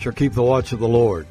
[0.00, 1.26] shall keep the watch of the Lord.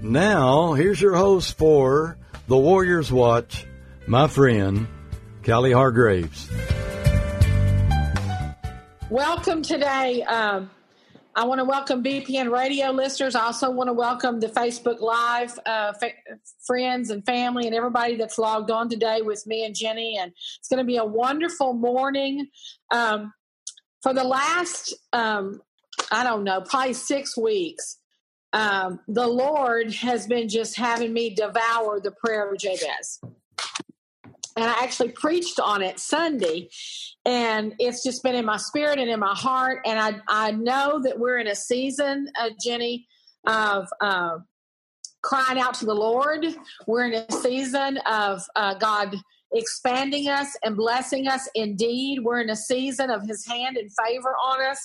[0.00, 3.66] Now, here's your host for the Warriors Watch,
[4.06, 4.86] my friend,
[5.42, 6.50] Callie Hargraves.
[9.08, 10.22] Welcome today.
[10.24, 10.70] Um,
[11.34, 13.34] I want to welcome BPN radio listeners.
[13.34, 16.12] I also want to welcome the Facebook Live uh, fa-
[16.66, 20.18] friends and family and everybody that's logged on today with me and Jenny.
[20.18, 22.48] And it's going to be a wonderful morning.
[22.90, 23.32] Um,
[24.02, 25.60] for the last, um,
[26.10, 27.98] I don't know, probably six weeks,
[28.52, 33.20] um, the Lord has been just having me devour the prayer of Jabez.
[34.56, 36.68] And I actually preached on it Sunday
[37.26, 39.80] and it's just been in my spirit and in my heart.
[39.84, 43.06] And I I know that we're in a season, uh, Jenny,
[43.46, 44.38] of uh,
[45.22, 46.46] crying out to the Lord.
[46.86, 49.14] We're in a season of uh, God
[49.52, 51.48] expanding us and blessing us.
[51.54, 54.78] Indeed, we're in a season of His hand and favor on us.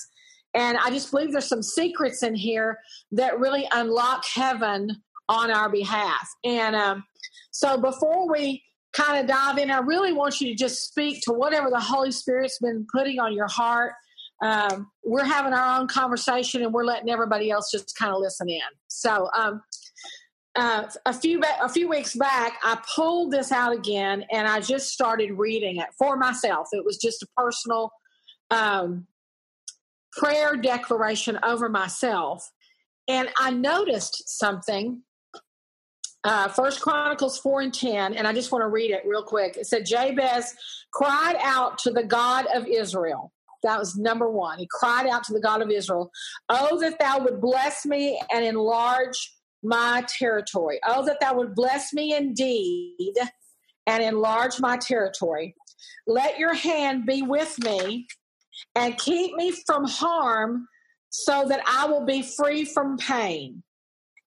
[0.54, 2.78] And I just believe there's some secrets in here
[3.12, 6.28] that really unlock heaven on our behalf.
[6.44, 7.04] And um,
[7.50, 11.32] so before we kind of dive in, I really want you to just speak to
[11.32, 13.94] whatever the Holy Spirit's been putting on your heart.
[14.42, 18.48] Um, we're having our own conversation and we're letting everybody else just kind of listen
[18.48, 18.60] in.
[18.88, 19.62] So, um,
[20.54, 24.60] uh, a few ba- a few weeks back, I pulled this out again and I
[24.60, 26.68] just started reading it for myself.
[26.72, 27.90] It was just a personal
[28.50, 29.06] um,
[30.12, 32.50] prayer declaration over myself,
[33.08, 35.02] and I noticed something
[36.24, 39.56] uh, First Chronicles 4 and 10, and I just want to read it real quick.
[39.56, 40.54] It said, Jabez
[40.92, 43.32] cried out to the God of Israel.
[43.64, 44.58] That was number one.
[44.58, 46.10] He cried out to the God of Israel,
[46.48, 49.32] Oh, that thou would bless me and enlarge
[49.62, 50.80] my territory.
[50.86, 53.14] Oh, that thou would bless me indeed
[53.86, 55.54] and enlarge my territory.
[56.06, 58.06] Let your hand be with me
[58.74, 60.68] and keep me from harm
[61.10, 63.62] so that I will be free from pain.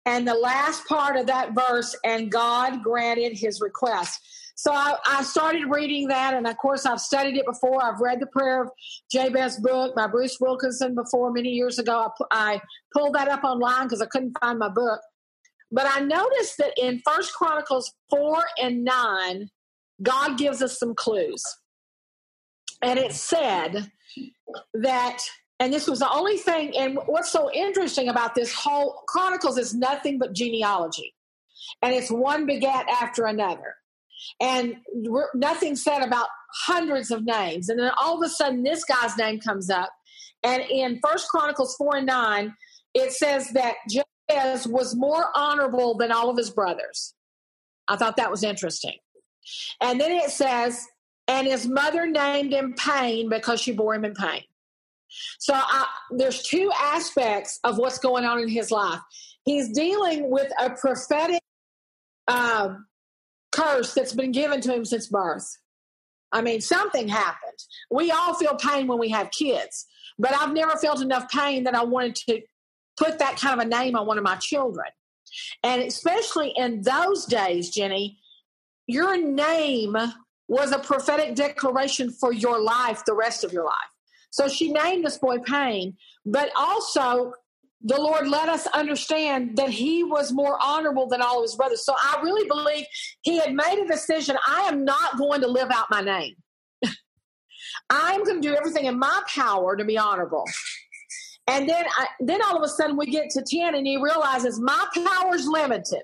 [0.06, 4.22] And the last part of that verse, and God granted his request.
[4.56, 7.84] So I, I, started reading that, and of course, I've studied it before.
[7.84, 8.70] I've read the Prayer of
[9.12, 12.10] Jabez book by Bruce Wilkinson before many years ago.
[12.32, 12.62] I, I
[12.94, 15.02] pulled that up online because I couldn't find my book.
[15.72, 19.50] But I noticed that in First Chronicles 4 and 9,
[20.02, 21.44] God gives us some clues.
[22.82, 23.92] And it said
[24.74, 25.20] that
[25.60, 26.76] and this was the only thing.
[26.78, 31.14] And what's so interesting about this whole Chronicles is nothing but genealogy,
[31.82, 33.76] and it's one begat after another,
[34.42, 34.76] and
[35.34, 36.28] nothing said about
[36.66, 37.70] hundreds of names.
[37.70, 39.92] And then all of a sudden, this guy's name comes up,
[40.44, 42.54] and in First Chronicles four and nine,
[42.94, 47.14] it says that Jabez was more honorable than all of his brothers.
[47.88, 48.98] I thought that was interesting.
[49.80, 50.88] And then it says,
[51.28, 54.44] and his mother named him Pain because she bore him in pain.
[55.40, 59.00] So I, there's two aspects of what's going on in his life.
[59.44, 61.42] He's dealing with a prophetic
[62.28, 62.88] um,
[63.52, 65.48] curse that's been given to him since birth.
[66.32, 67.58] I mean, something happened.
[67.90, 69.86] We all feel pain when we have kids,
[70.20, 72.42] but I've never felt enough pain that I wanted to
[72.98, 74.88] put that kind of a name on one of my children.
[75.64, 78.20] And especially in those days, Jenny,
[78.88, 79.96] your name
[80.48, 83.74] was a prophetic declaration for your life, the rest of your life.
[84.32, 85.96] So she named this boy Pain,
[86.26, 87.34] but also
[87.82, 91.86] the Lord let us understand that he was more honorable than all of his brothers.
[91.86, 92.86] So I really believe
[93.22, 94.38] he had made a decision.
[94.48, 96.36] I am not going to live out my name.
[97.90, 100.46] I'm going to do everything in my power to be honorable.
[101.48, 104.60] And then, I, then all of a sudden we get to 10 and he realizes
[104.60, 106.02] my power is limited.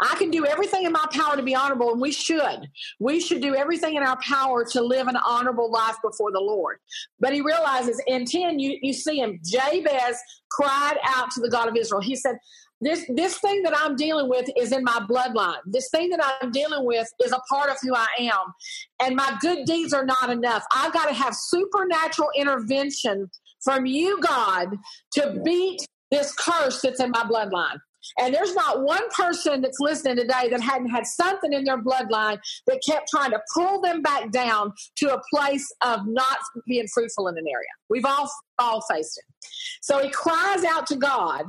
[0.00, 2.68] I can do everything in my power to be honorable, and we should.
[2.98, 6.78] We should do everything in our power to live an honorable life before the Lord.
[7.20, 10.18] But he realizes in 10, you, you see him, Jabez
[10.50, 12.00] cried out to the God of Israel.
[12.00, 12.38] He said,
[12.80, 15.58] this this thing that I'm dealing with is in my bloodline.
[15.66, 18.54] This thing that I'm dealing with is a part of who I am.
[19.02, 20.64] And my good deeds are not enough.
[20.72, 23.28] I've got to have supernatural intervention
[23.62, 24.76] from you, God,
[25.14, 27.78] to beat this curse that's in my bloodline.
[28.18, 32.38] And there's not one person that's listening today that hadn't had something in their bloodline
[32.66, 37.28] that kept trying to pull them back down to a place of not being fruitful
[37.28, 37.68] in an area.
[37.88, 39.46] We've all all faced it.
[39.82, 41.44] So he cries out to God.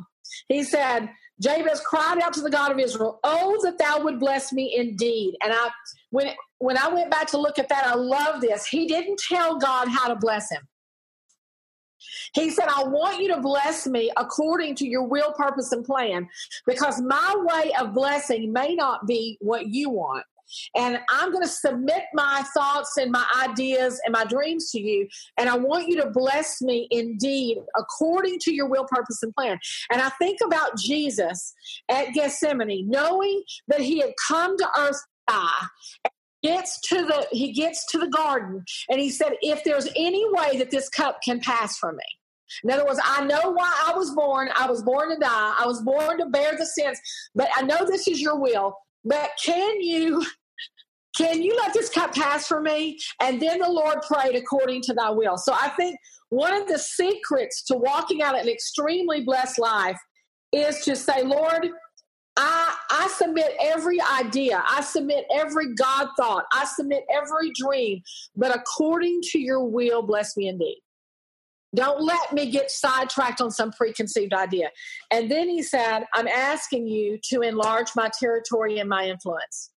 [0.47, 1.09] He said,
[1.41, 5.35] Jabez cried out to the God of Israel, "Oh, that Thou would bless me indeed."
[5.41, 5.69] And I,
[6.11, 8.67] when when I went back to look at that, I love this.
[8.67, 10.61] He didn't tell God how to bless him.
[12.33, 16.27] He said, I want you to bless me according to your will, purpose, and plan,
[16.65, 20.25] because my way of blessing may not be what you want.
[20.75, 25.07] And I'm going to submit my thoughts and my ideas and my dreams to you.
[25.37, 29.59] And I want you to bless me indeed according to your will, purpose, and plan.
[29.91, 31.53] And I think about Jesus
[31.89, 35.67] at Gethsemane, knowing that he had come to earth die
[36.41, 40.57] gets to the he gets to the garden and he said if there's any way
[40.57, 42.19] that this cup can pass from me
[42.63, 45.65] in other words i know why i was born i was born to die i
[45.65, 46.99] was born to bear the sins
[47.35, 48.75] but i know this is your will
[49.05, 50.25] but can you
[51.15, 54.93] can you let this cup pass for me and then the lord prayed according to
[54.93, 55.97] thy will so i think
[56.29, 59.97] one of the secrets to walking out an extremely blessed life
[60.51, 61.69] is to say lord
[62.41, 64.63] I, I submit every idea.
[64.65, 66.45] I submit every God thought.
[66.53, 68.01] I submit every dream.
[68.33, 70.81] But according to your will, bless me indeed.
[71.75, 74.71] Don't let me get sidetracked on some preconceived idea.
[75.12, 79.71] And then he said, I'm asking you to enlarge my territory and my influence.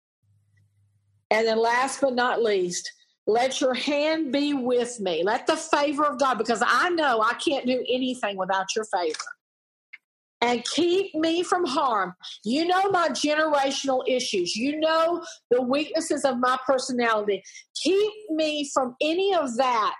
[1.32, 2.92] And then last but not least,
[3.26, 5.24] let your hand be with me.
[5.24, 9.18] Let the favor of God, because I know I can't do anything without your favor
[10.42, 12.16] and keep me from harm.
[12.46, 14.56] You know my generational issues.
[14.56, 17.44] You know the weaknesses of my personality.
[17.76, 19.98] Keep me from any of that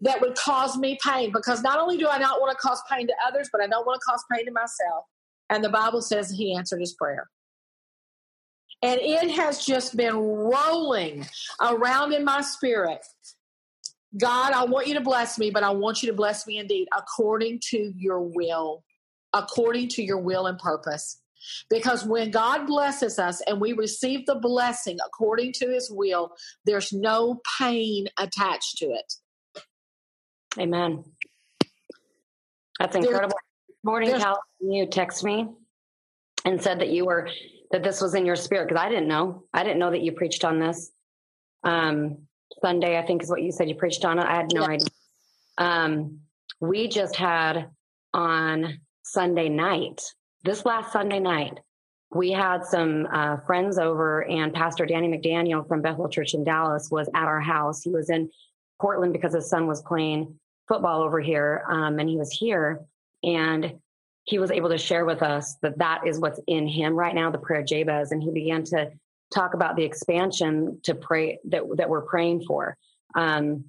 [0.00, 3.06] that would cause me pain because not only do I not want to cause pain
[3.06, 5.04] to others, but I don't want to cause pain to myself.
[5.50, 7.28] And the Bible says he answered his prayer.
[8.82, 11.26] And it has just been rolling
[11.60, 13.04] around in my spirit.
[14.16, 16.86] God, I want you to bless me, but I want you to bless me indeed
[16.96, 18.84] according to your will
[19.32, 21.20] according to your will and purpose.
[21.70, 26.32] Because when God blesses us and we receive the blessing according to his will,
[26.64, 29.14] there's no pain attached to it.
[30.58, 31.04] Amen.
[32.78, 33.36] That's incredible.
[33.68, 35.48] This morning, Cal, you text me
[36.44, 37.28] and said that you were
[37.70, 39.44] that this was in your spirit because I didn't know.
[39.52, 40.90] I didn't know that you preached on this.
[41.64, 42.18] Um,
[42.60, 44.24] Sunday, I think is what you said you preached on it.
[44.24, 44.68] I had no yeah.
[44.68, 44.88] idea.
[45.58, 46.20] Um,
[46.60, 47.70] we just had
[48.14, 50.02] on Sunday night,
[50.44, 51.58] this last Sunday night,
[52.10, 56.88] we had some uh, friends over, and Pastor Danny McDaniel from Bethel Church in Dallas
[56.90, 57.82] was at our house.
[57.82, 58.30] He was in
[58.80, 62.84] Portland because his son was playing football over here, um, and he was here,
[63.22, 63.74] and
[64.24, 67.30] he was able to share with us that that is what's in him right now,
[67.30, 68.90] the prayer Jabez, and he began to
[69.32, 72.76] talk about the expansion to pray that that we're praying for.
[73.14, 73.64] Um,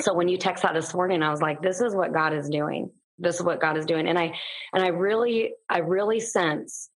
[0.00, 2.48] so when you text that this morning, I was like, "This is what God is
[2.48, 2.90] doing."
[3.22, 4.08] this is what God is doing.
[4.08, 4.38] And I,
[4.72, 6.90] and I really, I really sense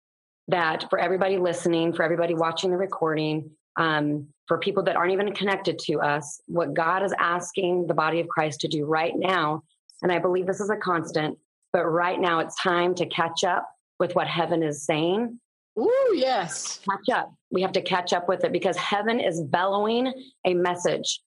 [0.48, 5.32] that for everybody listening, for everybody watching the recording, um, for people that aren't even
[5.32, 9.62] connected to us, what God is asking the body of Christ to do right now,
[10.02, 11.38] and I believe this is a constant,
[11.72, 15.40] but right now it's time to catch up with what heaven is saying.
[15.78, 16.80] Ooh, yes.
[16.88, 17.34] Catch up.
[17.50, 20.12] We have to catch up with it because heaven is bellowing
[20.44, 21.20] a message.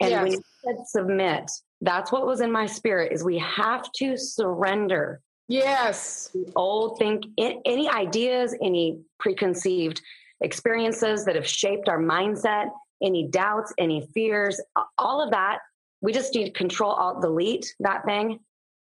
[0.00, 0.22] And yes.
[0.22, 1.50] when you said submit,
[1.82, 7.90] that's what was in my spirit is we have to surrender yes old think any
[7.90, 10.00] ideas any preconceived
[10.42, 12.66] experiences that have shaped our mindset
[13.02, 14.60] any doubts any fears
[14.98, 15.58] all of that
[16.00, 18.38] we just need to control alt delete that thing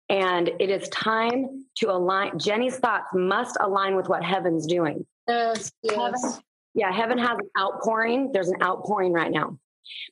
[0.10, 5.72] and it is time to align jenny's thoughts must align with what heaven's doing yes,
[5.82, 5.96] yes.
[5.96, 6.44] Heaven,
[6.74, 9.58] yeah heaven has an outpouring there's an outpouring right now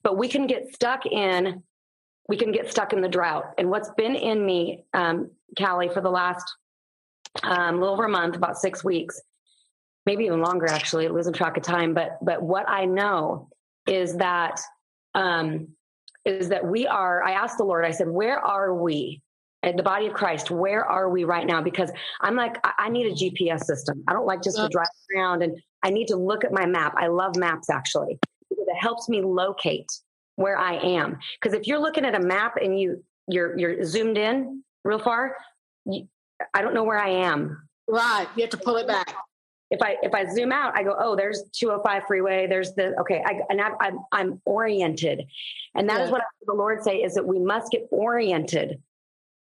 [0.03, 1.63] but we can get stuck in
[2.27, 3.53] we can get stuck in the drought.
[3.57, 6.45] And what's been in me, um, Callie, for the last
[7.43, 9.21] um, little over a month, about six weeks,
[10.05, 11.93] maybe even longer, actually, losing track of time.
[11.93, 13.49] But but what I know
[13.87, 14.59] is that
[15.15, 15.69] um,
[16.25, 17.23] is that we are.
[17.23, 17.85] I asked the Lord.
[17.85, 19.21] I said, "Where are we?"
[19.63, 21.61] At the body of Christ, where are we right now?
[21.61, 24.03] Because I'm like, I, I need a GPS system.
[24.09, 26.95] I don't like just to drive around and I need to look at my map.
[26.97, 28.19] I love maps actually
[28.49, 29.89] because it helps me locate
[30.35, 31.17] where I am.
[31.41, 35.37] Because if you're looking at a map and you you're you're zoomed in real far,
[35.85, 36.07] you,
[36.53, 37.67] I don't know where I am.
[37.87, 39.15] Right, you have to pull it back.
[39.73, 42.45] If I if I zoom out, I go, oh, there's 205 freeway.
[42.47, 45.25] There's the okay, I, and I, I'm, I'm oriented,
[45.73, 46.05] and that yeah.
[46.05, 48.81] is what the Lord say is that we must get oriented.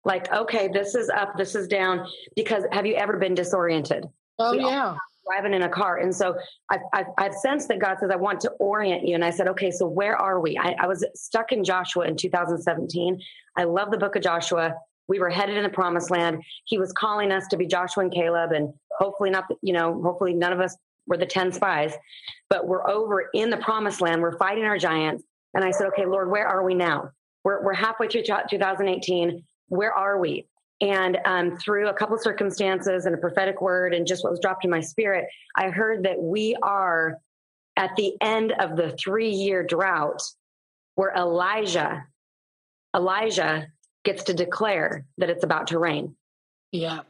[0.05, 2.07] Like, okay, this is up, this is down.
[2.35, 4.05] Because have you ever been disoriented?
[4.39, 5.99] Oh we yeah driving in a car.
[5.99, 6.37] And so
[6.69, 9.15] I've, I've, I've, sensed that God says, I want to orient you.
[9.15, 10.57] And I said, okay, so where are we?
[10.57, 13.21] I, I was stuck in Joshua in 2017.
[13.55, 14.75] I love the book of Joshua.
[15.07, 16.41] We were headed in the promised land.
[16.65, 20.33] He was calling us to be Joshua and Caleb, and hopefully not, you know, hopefully
[20.33, 20.75] none of us
[21.07, 21.93] were the 10 spies,
[22.49, 24.21] but we're over in the promised land.
[24.21, 25.23] We're fighting our giants.
[25.53, 27.09] And I said, okay, Lord, where are we now?
[27.43, 29.43] We're, we're halfway through 2018.
[29.67, 30.47] Where are we?
[30.81, 34.39] And um, through a couple of circumstances and a prophetic word and just what was
[34.39, 37.19] dropped in my spirit, I heard that we are
[37.77, 40.21] at the end of the three year drought
[40.95, 42.05] where Elijah,
[42.95, 43.67] Elijah
[44.03, 46.15] gets to declare that it's about to rain.
[46.71, 47.01] Yeah.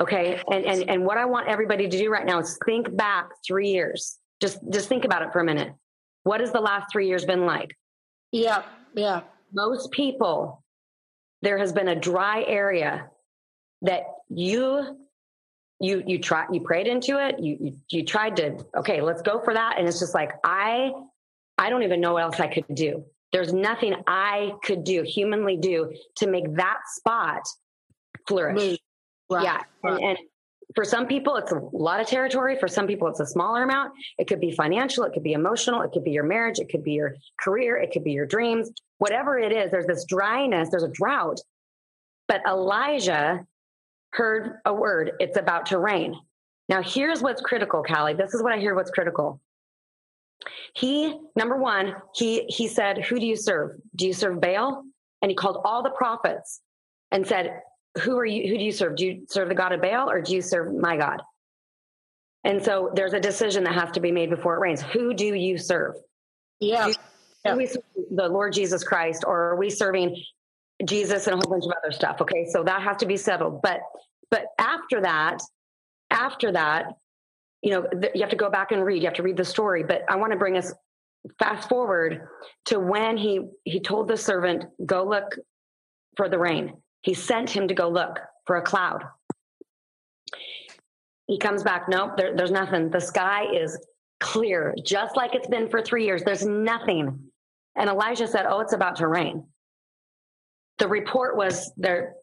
[0.00, 0.40] Okay.
[0.50, 3.68] And, and, and what I want everybody to do right now is think back three
[3.68, 4.18] years.
[4.40, 5.72] Just, just think about it for a minute.
[6.24, 7.76] What has the last three years been like?
[8.32, 8.62] Yeah.
[8.94, 9.22] Yeah.
[9.52, 10.62] Most people,
[11.42, 13.08] there has been a dry area
[13.82, 14.98] that you
[15.80, 19.40] you you try you prayed into it you, you you tried to okay let's go
[19.40, 20.92] for that and it's just like i
[21.58, 25.56] i don't even know what else i could do there's nothing i could do humanly
[25.56, 27.42] do to make that spot
[28.26, 28.78] flourish.
[29.30, 29.42] Right.
[29.42, 29.94] yeah right.
[29.94, 30.18] And, and
[30.74, 32.56] for some people it's a lot of territory.
[32.58, 33.92] For some people it's a smaller amount.
[34.18, 36.84] It could be financial it could be emotional it could be your marriage it could
[36.84, 38.70] be your career it could be your dreams.
[38.98, 41.40] Whatever it is there's this dryness there's a drought.
[42.28, 43.46] But elijah
[44.10, 46.14] heard a word it's about to rain.
[46.68, 48.14] Now here's what's critical callie.
[48.14, 49.40] This is what i hear what's critical
[50.74, 53.72] he number one he he said who do you serve?
[53.96, 54.84] Do you serve baal?
[55.22, 56.60] And he called all the prophets
[57.10, 57.60] and said
[58.00, 58.96] who are you who do you serve?
[58.96, 61.22] Do you serve the god of baal or do you serve my god?
[62.44, 64.82] And so there's a decision that has to be made before it rains.
[64.82, 65.94] Who do you serve?
[66.60, 66.94] Yeah, you,
[67.44, 67.54] yeah.
[67.56, 70.22] we serve the lord jesus christ or are we serving
[70.84, 72.20] jesus and a whole bunch of other stuff?
[72.20, 73.62] Okay so that has to be settled.
[73.62, 73.80] But
[74.30, 75.40] but after that
[76.10, 76.94] after that
[77.64, 79.44] you know th- you have to go back and read you have to read the
[79.44, 80.72] story but i want to bring us
[81.38, 82.28] fast forward
[82.66, 85.36] to when he he told the servant go look
[86.16, 89.04] for the rain he sent him to go look for a cloud.
[91.26, 92.90] He comes back, nope, there, there's nothing.
[92.90, 93.78] The sky is
[94.20, 96.22] clear, just like it's been for three years.
[96.22, 97.30] There's nothing.
[97.76, 99.44] And Elijah said, Oh, it's about to rain.
[100.78, 102.14] The report was there.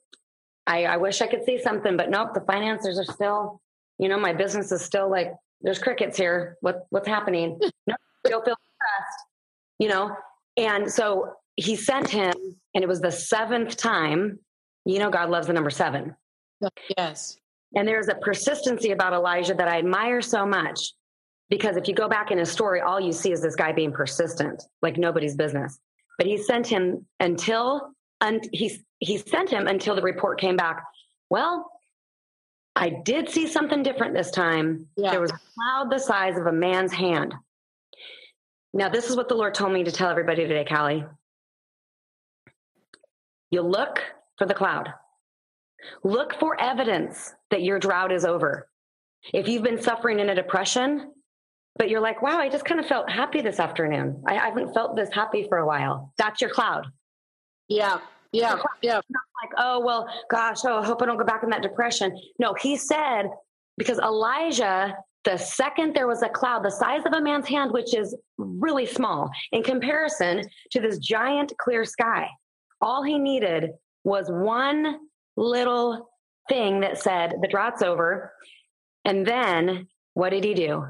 [0.65, 3.61] I, I wish I could see something, but nope, the finances are still,
[4.01, 5.31] you know, my business is still like,
[5.61, 6.57] there's crickets here.
[6.59, 7.57] What, what's happening?
[7.87, 9.19] no, still feel stressed,
[9.79, 10.13] you know?
[10.57, 12.33] And so he sent him,
[12.75, 14.39] and it was the seventh time
[14.85, 16.15] you know, God loves the number seven.
[16.97, 17.37] Yes.
[17.75, 20.93] And there's a persistency about Elijah that I admire so much
[21.49, 23.91] because if you go back in his story, all you see is this guy being
[23.91, 25.79] persistent, like nobody's business.
[26.17, 30.83] But he sent him until and he he sent him until the report came back.
[31.29, 31.71] Well,
[32.81, 34.87] I did see something different this time.
[34.97, 35.11] Yeah.
[35.11, 37.35] There was a cloud the size of a man's hand.
[38.73, 41.05] Now, this is what the Lord told me to tell everybody today, Callie.
[43.51, 44.01] You look
[44.37, 44.89] for the cloud.
[46.03, 48.67] Look for evidence that your drought is over.
[49.31, 51.11] If you've been suffering in a depression,
[51.75, 54.23] but you're like, wow, I just kind of felt happy this afternoon.
[54.25, 56.13] I haven't felt this happy for a while.
[56.17, 56.87] That's your cloud.
[57.67, 57.99] Yeah.
[58.31, 58.61] Yeah.
[58.81, 59.01] Yeah.
[59.41, 62.17] like, oh, well, gosh, oh, I hope I don't go back in that depression.
[62.39, 63.29] No, he said,
[63.77, 67.93] because Elijah, the second there was a cloud the size of a man's hand, which
[67.93, 72.27] is really small in comparison to this giant clear sky,
[72.79, 73.71] all he needed
[74.03, 74.97] was one
[75.37, 76.09] little
[76.49, 78.33] thing that said the drought's over.
[79.05, 80.85] And then what did he do?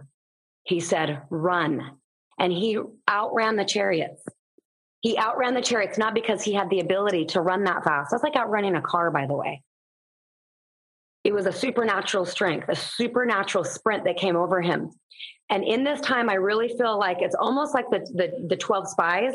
[0.63, 1.97] He said, run.
[2.39, 2.79] And he
[3.09, 4.23] outran the chariots.
[5.01, 8.11] He outran the chariots, not because he had the ability to run that fast.
[8.11, 9.63] That's like outrunning a car, by the way.
[11.23, 14.91] It was a supernatural strength, a supernatural sprint that came over him.
[15.49, 18.87] And in this time, I really feel like it's almost like the, the, the 12
[18.87, 19.33] spies.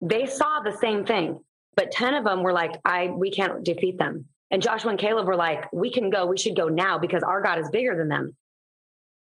[0.00, 1.40] They saw the same thing.
[1.76, 4.24] But 10 of them were like, I, we can't defeat them.
[4.50, 7.40] And Joshua and Caleb were like, we can go, we should go now because our
[7.42, 8.34] God is bigger than them.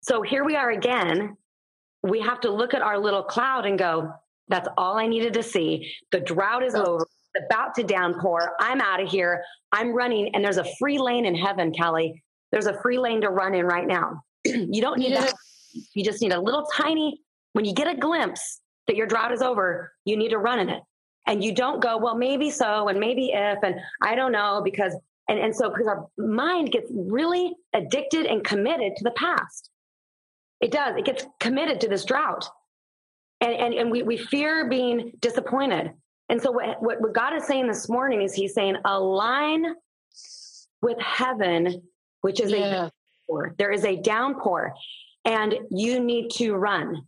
[0.01, 1.37] So here we are again.
[2.03, 4.13] We have to look at our little cloud and go,
[4.49, 5.93] that's all I needed to see.
[6.12, 8.53] The drought is over, it's about to downpour.
[8.61, 9.43] I'm out of here.
[9.73, 12.23] I'm running, and there's a free lane in heaven, Kelly.
[12.53, 14.23] There's a free lane to run in right now.
[14.45, 15.35] you don't need that.
[15.95, 17.21] You just need a little tiny,
[17.53, 20.69] when you get a glimpse that your drought is over, you need to run in
[20.71, 20.83] it
[21.26, 24.95] and you don't go, well, maybe so, and maybe if, and I don't know, because,
[25.29, 29.71] and, and so, because our mind gets really addicted and committed to the past.
[30.61, 30.97] It does.
[30.97, 32.49] It gets committed to this drought.
[33.40, 35.93] And, and, and we, we fear being disappointed.
[36.28, 39.66] And so what, what, what God is saying this morning is he's saying, align
[40.83, 41.83] with heaven,
[42.23, 42.57] which is yeah.
[42.57, 42.71] a
[43.28, 43.55] downpour.
[43.59, 44.75] There is a downpour
[45.25, 47.02] and you need to run.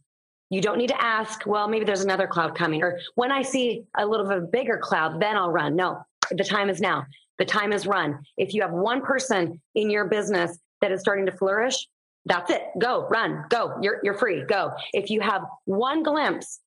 [0.50, 2.82] You don't need to ask, well, maybe there's another cloud coming.
[2.82, 5.76] Or when I see a little bit of a bigger cloud, then I'll run.
[5.76, 7.04] No, the time is now.
[7.38, 8.18] The time is run.
[8.36, 11.86] If you have one person in your business that is starting to flourish,
[12.28, 12.62] that's it.
[12.78, 13.78] Go, run, go.
[13.80, 14.44] You're, you're free.
[14.44, 14.72] Go.
[14.92, 16.60] If you have one glimpse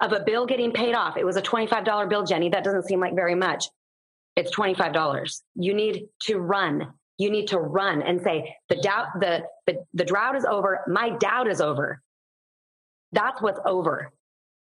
[0.00, 2.48] of a bill getting paid off, it was a $25 bill, Jenny.
[2.48, 3.66] That doesn't seem like very much.
[4.36, 5.42] It's $25.
[5.54, 6.94] You need to run.
[7.18, 10.80] You need to run and say, the doubt, the, the, the drought is over.
[10.88, 12.00] My doubt is over.
[13.12, 14.10] That's what's over.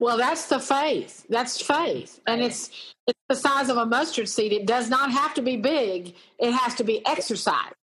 [0.00, 1.26] Well, that's the faith.
[1.28, 2.20] That's faith.
[2.26, 4.52] And it's it's the size of a mustard seed.
[4.52, 6.14] It does not have to be big.
[6.38, 7.74] It has to be exercised.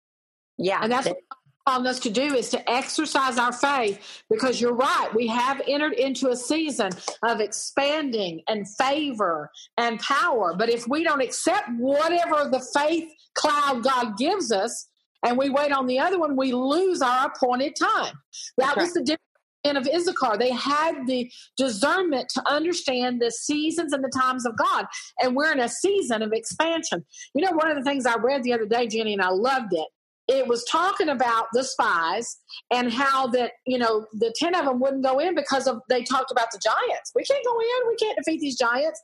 [0.56, 0.78] Yeah.
[0.80, 1.18] And that's what
[1.66, 5.08] calling us to do is to exercise our faith because you're right.
[5.14, 6.90] We have entered into a season
[7.22, 10.54] of expanding and favor and power.
[10.56, 14.88] But if we don't accept whatever the faith cloud God gives us,
[15.26, 18.14] and we wait on the other one, we lose our appointed time.
[18.58, 20.36] That was the difference of Issachar.
[20.36, 24.84] They had the discernment to understand the seasons and the times of God.
[25.18, 27.06] And we're in a season of expansion.
[27.34, 29.72] You know, one of the things I read the other day, Jenny, and I loved
[29.72, 29.88] it.
[30.26, 32.38] It was talking about the spies
[32.70, 36.02] and how that, you know, the 10 of them wouldn't go in because of they
[36.02, 37.12] talked about the giants.
[37.14, 39.02] We can't go in, we can't defeat these giants.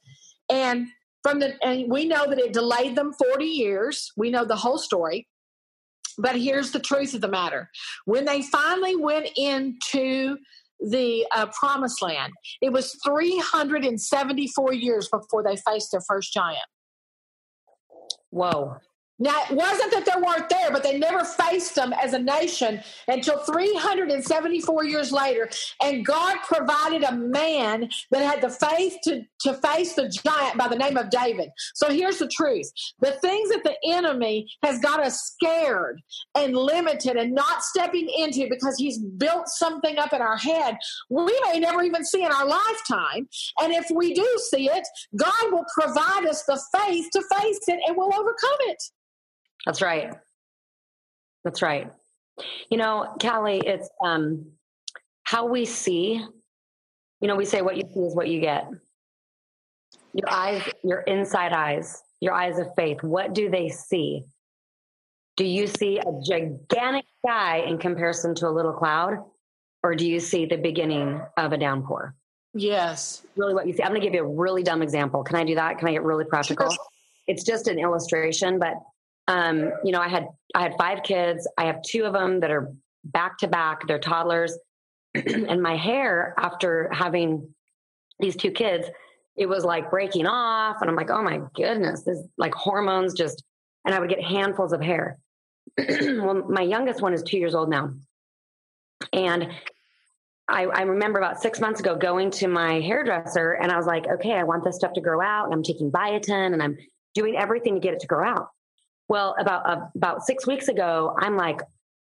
[0.51, 0.87] And
[1.23, 4.13] from the and we know that it delayed them 40 years.
[4.17, 5.29] We know the whole story.
[6.19, 7.71] But here's the truth of the matter.
[8.05, 10.37] When they finally went into
[10.81, 16.59] the uh, promised land, it was 374 years before they faced their first giant.
[18.31, 18.77] Whoa.
[19.23, 22.81] Now, it wasn't that they weren't there, but they never faced them as a nation
[23.07, 25.51] until 374 years later.
[25.83, 30.69] And God provided a man that had the faith to, to face the giant by
[30.69, 31.51] the name of David.
[31.75, 36.01] So here's the truth the things that the enemy has got us scared
[36.35, 40.79] and limited and not stepping into because he's built something up in our head,
[41.11, 43.29] we may never even see in our lifetime.
[43.61, 44.87] And if we do see it,
[45.17, 48.83] God will provide us the faith to face it and we'll overcome it.
[49.67, 50.15] That's right.
[51.45, 51.91] That's right.
[52.71, 54.47] You know, Callie, it's um,
[55.25, 56.25] how we see.
[57.21, 58.69] You know, we say what you see is what you get.
[60.15, 64.25] Your eyes, your inside eyes, your eyes of faith, what do they see?
[65.37, 69.19] Do you see a gigantic sky in comparison to a little cloud?
[69.83, 72.15] Or do you see the beginning of a downpour?
[72.53, 73.23] Yes.
[73.37, 73.83] Really, what you see.
[73.83, 75.23] I'm going to give you a really dumb example.
[75.23, 75.79] Can I do that?
[75.79, 76.71] Can I get really practical?
[76.71, 76.85] Sure.
[77.27, 78.75] It's just an illustration, but
[79.31, 81.49] um, you know, I had I had five kids.
[81.57, 82.73] I have two of them that are
[83.05, 83.87] back to back.
[83.87, 84.59] They're toddlers,
[85.15, 87.55] and my hair after having
[88.19, 88.89] these two kids,
[89.37, 93.45] it was like breaking off, and I'm like, oh my goodness, this like hormones just,
[93.87, 95.19] and I would get handfuls of hair.
[95.79, 97.95] well, my youngest one is two years old now,
[99.13, 99.49] and
[100.49, 104.09] I, I, remember about six months ago going to my hairdresser and I was like,
[104.09, 105.45] okay, I want this stuff to grow out.
[105.45, 106.77] And I'm taking biotin and I'm
[107.15, 108.49] doing everything to get it to grow out.
[109.11, 111.61] Well, about uh, about six weeks ago, I'm like,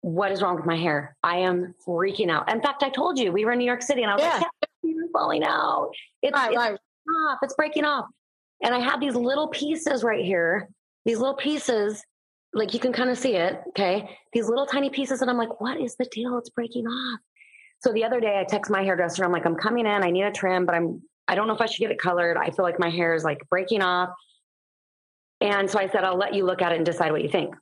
[0.01, 1.15] what is wrong with my hair?
[1.21, 2.51] I am freaking out.
[2.51, 4.39] In fact, I told you we were in New York City, and I was yeah.
[4.39, 5.91] like, it's falling out.
[6.23, 6.73] It's, right, it's right.
[7.29, 7.37] off.
[7.43, 8.05] It's breaking off.
[8.63, 10.69] And I had these little pieces right here.
[11.05, 12.03] These little pieces,
[12.51, 13.61] like you can kind of see it.
[13.69, 16.39] Okay, these little tiny pieces, and I'm like, what is the deal?
[16.39, 17.19] It's breaking off.
[17.83, 19.23] So the other day, I text my hairdresser.
[19.23, 20.03] I'm like, I'm coming in.
[20.03, 22.37] I need a trim, but I'm I don't know if I should get it colored.
[22.37, 24.09] I feel like my hair is like breaking off.
[25.41, 27.55] And so I said, I'll let you look at it and decide what you think.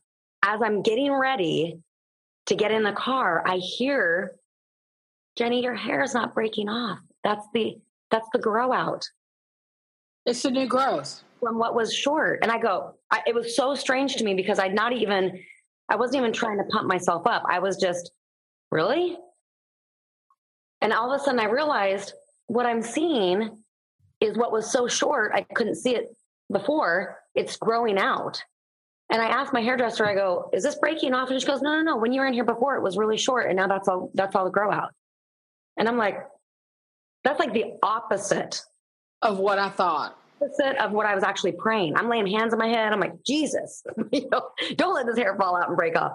[0.43, 1.79] As I'm getting ready
[2.45, 4.35] to get in the car, I hear,
[5.35, 6.99] Jenny, your hair is not breaking off.
[7.23, 7.77] That's the
[8.11, 9.05] that's the grow out.
[10.25, 12.39] It's the new growth from what was short.
[12.41, 15.39] And I go, I, it was so strange to me because I'd not even,
[15.89, 17.43] I wasn't even trying to pump myself up.
[17.49, 18.11] I was just,
[18.71, 19.17] really?
[20.81, 22.13] And all of a sudden I realized
[22.47, 23.63] what I'm seeing
[24.21, 26.15] is what was so short, I couldn't see it
[26.51, 28.43] before it's growing out.
[29.11, 31.29] And I asked my hairdresser, I go, is this breaking off?
[31.29, 31.97] And she goes, no, no, no.
[31.97, 33.47] When you were in here before, it was really short.
[33.47, 34.91] And now that's all, that's all the grow out.
[35.77, 36.25] And I'm like,
[37.23, 38.61] that's like the opposite
[39.21, 40.17] of what I thought.
[40.41, 41.95] Opposite of what I was actually praying.
[41.95, 42.93] I'm laying hands on my head.
[42.93, 46.13] I'm like, Jesus, you know, don't let this hair fall out and break off.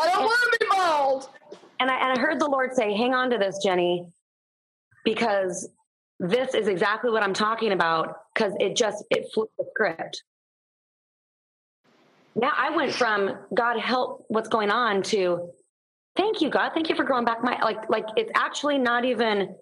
[0.00, 1.28] I don't and, want to be bald.
[1.80, 4.06] And I, and I heard the Lord say, hang on to this, Jenny,
[5.04, 5.68] because
[6.20, 10.22] this is exactly what I'm talking about because it just, it flipped the script
[12.34, 15.50] now I went from God help what's going on to
[16.16, 16.72] thank you God.
[16.74, 19.54] Thank you for growing back my like like it's actually not even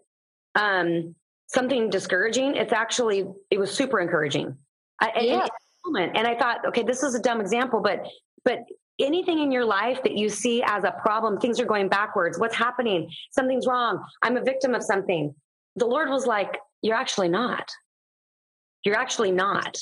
[0.54, 1.14] um
[1.46, 2.56] something discouraging.
[2.56, 4.56] It's actually it was super encouraging.
[5.00, 5.46] I, yeah.
[5.86, 8.04] and, and I thought okay this is a dumb example but
[8.44, 8.64] but
[8.98, 12.38] anything in your life that you see as a problem things are going backwards.
[12.38, 13.10] What's happening?
[13.30, 14.04] Something's wrong.
[14.22, 15.34] I'm a victim of something.
[15.76, 17.70] The Lord was like you're actually not.
[18.84, 19.76] You're actually not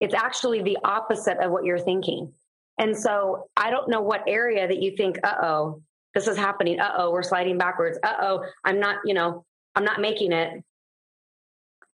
[0.00, 2.32] It's actually the opposite of what you're thinking.
[2.78, 5.82] And so I don't know what area that you think, uh oh,
[6.14, 6.80] this is happening.
[6.80, 7.98] Uh oh, we're sliding backwards.
[8.02, 10.64] Uh oh, I'm not, you know, I'm not making it.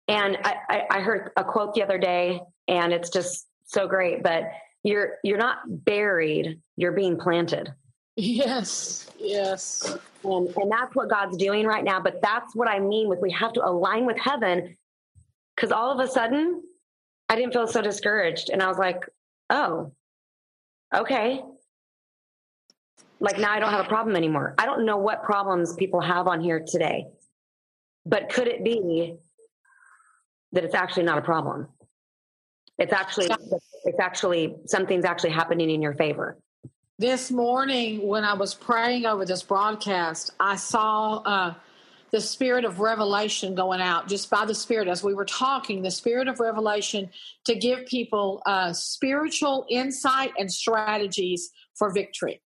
[0.08, 4.24] And I, I, I heard a quote the other day, and it's just so great.
[4.24, 4.44] But
[4.82, 7.72] you're you're not buried; you're being planted.
[8.16, 9.96] Yes, yes.
[10.24, 12.00] And, and that's what God's doing right now.
[12.00, 14.76] But that's what I mean with we have to align with heaven
[15.54, 16.62] because all of a sudden
[17.30, 18.50] I didn't feel so discouraged.
[18.50, 19.08] And I was like,
[19.50, 19.92] oh,
[20.92, 21.40] okay.
[23.20, 24.56] Like now I don't have a problem anymore.
[24.58, 27.06] I don't know what problems people have on here today,
[28.04, 29.14] but could it be
[30.52, 31.68] that it's actually not a problem?
[32.78, 33.28] It's actually,
[33.84, 36.36] it's actually, something's actually happening in your favor.
[36.98, 41.54] This morning, when I was praying over this broadcast, I saw uh,
[42.12, 44.88] the spirit of revelation going out just by the spirit.
[44.88, 47.10] As we were talking the spirit of revelation
[47.46, 52.42] to give people uh, spiritual insight and strategies for victory.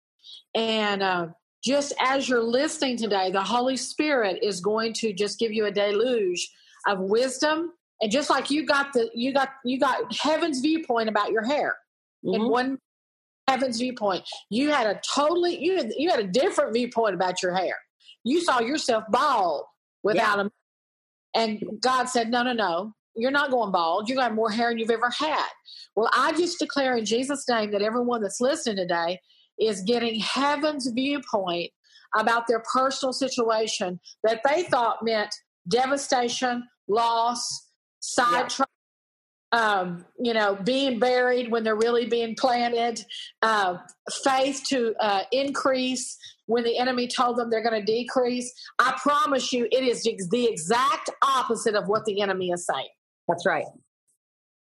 [0.55, 1.27] And uh,
[1.63, 5.71] just as you're listening today the holy spirit is going to just give you a
[5.71, 6.49] deluge
[6.87, 7.71] of wisdom.
[8.01, 11.75] And just like you got the you got you got heaven's viewpoint about your hair
[12.25, 12.41] mm-hmm.
[12.41, 12.79] in one
[13.47, 17.53] heaven's viewpoint you had a totally you had, you had a different viewpoint about your
[17.53, 17.75] hair
[18.23, 19.63] you saw yourself bald
[20.03, 20.47] without yeah.
[21.33, 22.93] And God said, no, no, no.
[23.15, 24.07] You're not going bald.
[24.07, 25.49] You're going to have more hair than you've ever had.
[25.95, 29.19] Well, I just declare in Jesus' name that everyone that's listening today
[29.59, 31.71] is getting heaven's viewpoint
[32.17, 35.33] about their personal situation that they thought meant
[35.67, 37.67] devastation, loss,
[37.99, 38.69] sidetrack,
[39.51, 43.03] um, you know, being buried when they're really being planted,
[43.41, 43.77] uh,
[44.23, 46.17] faith to uh, increase
[46.51, 48.53] when the enemy told them they're going to decrease.
[48.77, 52.89] I promise you, it is the exact opposite of what the enemy is saying.
[53.27, 53.65] That's right.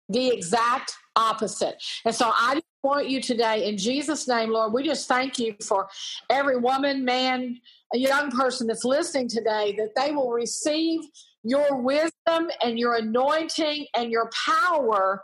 [0.10, 1.84] The exact opposite.
[2.06, 5.90] And so I want you today, in Jesus' name, Lord, we just thank you for
[6.30, 7.60] every woman, man,
[7.94, 11.02] a young person that's listening today, that they will receive
[11.46, 15.24] your wisdom and your anointing and your power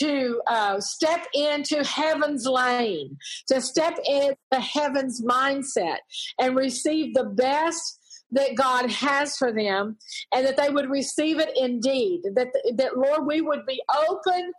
[0.00, 5.98] to uh, step into heaven's lane, to step into heaven's mindset
[6.38, 7.98] and receive the best
[8.32, 9.96] that God has for them
[10.34, 12.22] and that they would receive it indeed.
[12.34, 14.52] That, that Lord, we would be open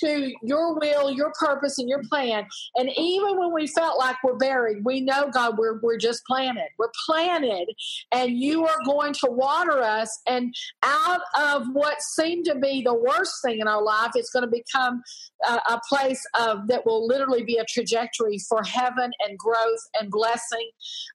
[0.00, 2.46] to your will, your purpose, and your plan.
[2.76, 6.68] And even when we felt like we're buried, we know, God, we're, we're just planted.
[6.78, 7.68] We're planted,
[8.12, 10.10] and you are going to water us.
[10.26, 14.44] And out of what seemed to be the worst thing in our life, it's going
[14.44, 15.02] to become
[15.46, 20.10] a, a place of that will literally be a trajectory for heaven and growth and
[20.10, 20.70] blessing.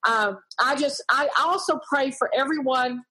[0.08, 3.04] Um, I just, I also pray for everyone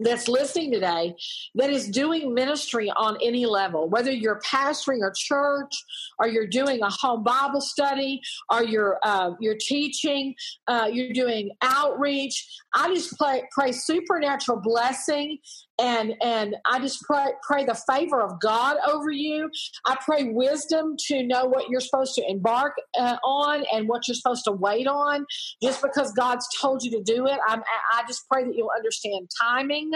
[0.00, 1.14] that's listening today
[1.54, 5.74] that is doing ministry on any level, whether you're pastoring a church
[6.18, 10.34] or you're doing a home Bible study or you're uh, you're teaching,
[10.66, 12.46] uh, you're doing outreach.
[12.74, 15.38] I just pray, pray supernatural blessing
[15.78, 19.50] and and I just pray pray the favor of God over you.
[19.86, 24.14] I pray wisdom to know what you're supposed to embark uh, on and what you're
[24.14, 25.26] supposed to wait on.
[25.62, 27.62] Just because God's told you to do it, I'm,
[27.92, 29.92] I just pray that you'll understand timing.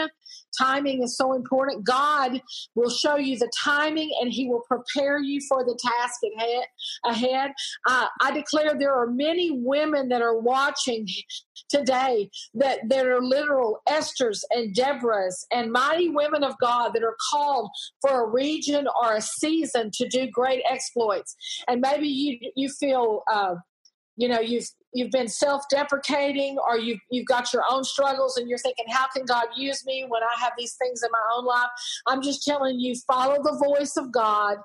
[0.58, 1.84] Timing is so important.
[1.84, 2.40] God
[2.74, 6.20] will show you the timing, and He will prepare you for the task
[7.04, 7.52] ahead.
[7.86, 11.06] Uh, I declare there are many women that are watching
[11.68, 17.16] today that that are literal Esther's and Deborah's and mighty women of God that are
[17.30, 21.34] called for a region or a season to do great exploits.
[21.68, 23.54] And maybe you you feel uh,
[24.16, 28.58] you know you've you've been self-deprecating or you've, you've got your own struggles and you're
[28.58, 31.68] thinking how can god use me when i have these things in my own life?
[32.06, 34.58] I'm just telling you follow the voice of god.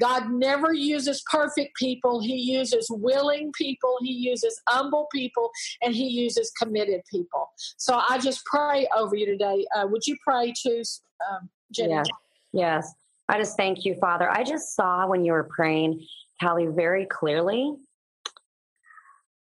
[0.00, 2.20] God never uses perfect people.
[2.20, 3.96] He uses willing people.
[4.02, 5.50] He uses humble people
[5.82, 7.48] and he uses committed people.
[7.76, 9.64] So i just pray over you today.
[9.76, 10.84] Uh, would you pray to
[11.30, 11.90] um, Jenny?
[11.90, 12.06] yes.
[12.52, 12.94] Yes.
[13.28, 14.30] I just thank you father.
[14.30, 16.06] I just saw when you were praying
[16.40, 17.74] callie very clearly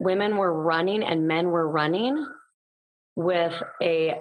[0.03, 2.27] women were running and men were running
[3.17, 4.21] with a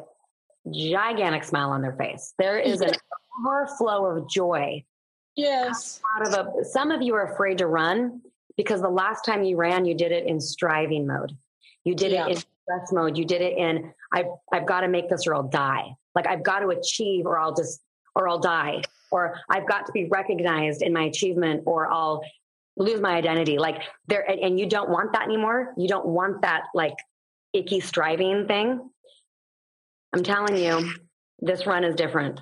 [0.71, 2.33] gigantic smile on their face.
[2.37, 2.93] There is an
[3.45, 4.83] overflow of joy.
[5.35, 6.01] Yes.
[6.15, 8.21] Out of a, some of you are afraid to run
[8.57, 11.35] because the last time you ran, you did it in striving mode.
[11.83, 12.27] You did yeah.
[12.27, 13.17] it in stress mode.
[13.17, 15.95] You did it in I've I've got to make this or I'll die.
[16.13, 17.81] Like I've got to achieve or I'll just
[18.15, 18.81] or I'll die.
[19.09, 22.23] Or I've got to be recognized in my achievement or I'll
[22.77, 23.57] lose my identity.
[23.57, 25.73] Like there, and you don't want that anymore.
[25.77, 26.95] You don't want that like
[27.53, 28.89] icky striving thing.
[30.13, 30.91] I'm telling you,
[31.39, 32.41] this run is different.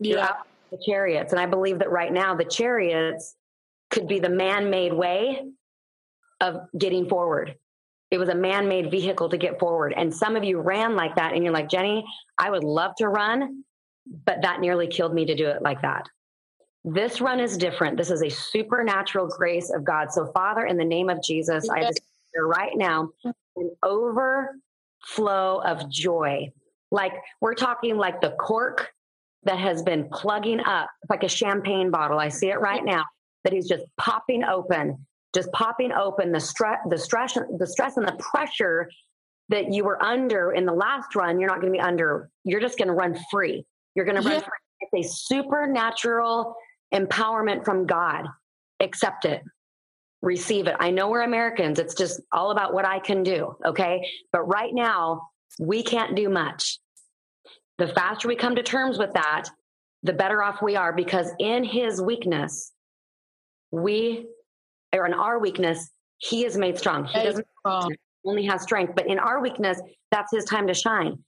[0.00, 0.32] Yeah.
[0.70, 1.32] the chariots.
[1.32, 3.34] And I believe that right now the chariots
[3.90, 5.42] could be the man made way
[6.40, 7.56] of getting forward.
[8.10, 9.94] It was a man made vehicle to get forward.
[9.96, 12.04] And some of you ran like that, and you're like, Jenny,
[12.38, 13.64] I would love to run,
[14.06, 16.08] but that nearly killed me to do it like that.
[16.84, 17.96] This run is different.
[17.96, 20.12] This is a supernatural grace of God.
[20.12, 22.00] So, Father, in the name of Jesus, I just
[22.36, 23.10] right now
[23.56, 26.50] an overflow of joy.
[26.90, 28.90] Like we're talking like the cork
[29.44, 32.18] that has been plugging up, like a champagne bottle.
[32.18, 33.04] I see it right now
[33.44, 38.06] that he's just popping open, just popping open the stress, the stress, the stress and
[38.06, 38.90] the pressure
[39.48, 41.40] that you were under in the last run.
[41.40, 42.30] You're not going to be under.
[42.44, 43.64] You're just going to run free.
[43.94, 44.50] You're going to run free.
[44.92, 46.54] It's a supernatural
[46.94, 48.26] empowerment from God.
[48.80, 49.42] Accept it.
[50.22, 50.76] Receive it.
[50.78, 51.78] I know we're Americans.
[51.78, 53.56] It's just all about what I can do.
[53.64, 54.06] Okay.
[54.32, 56.78] But right now, we can't do much.
[57.78, 59.48] The faster we come to terms with that,
[60.02, 62.72] the better off we are because in his weakness,
[63.70, 64.26] we,
[64.94, 67.06] or in our weakness, he is made strong.
[67.06, 67.46] He doesn't
[68.24, 71.18] only have strength, but in our weakness, that's his time to shine.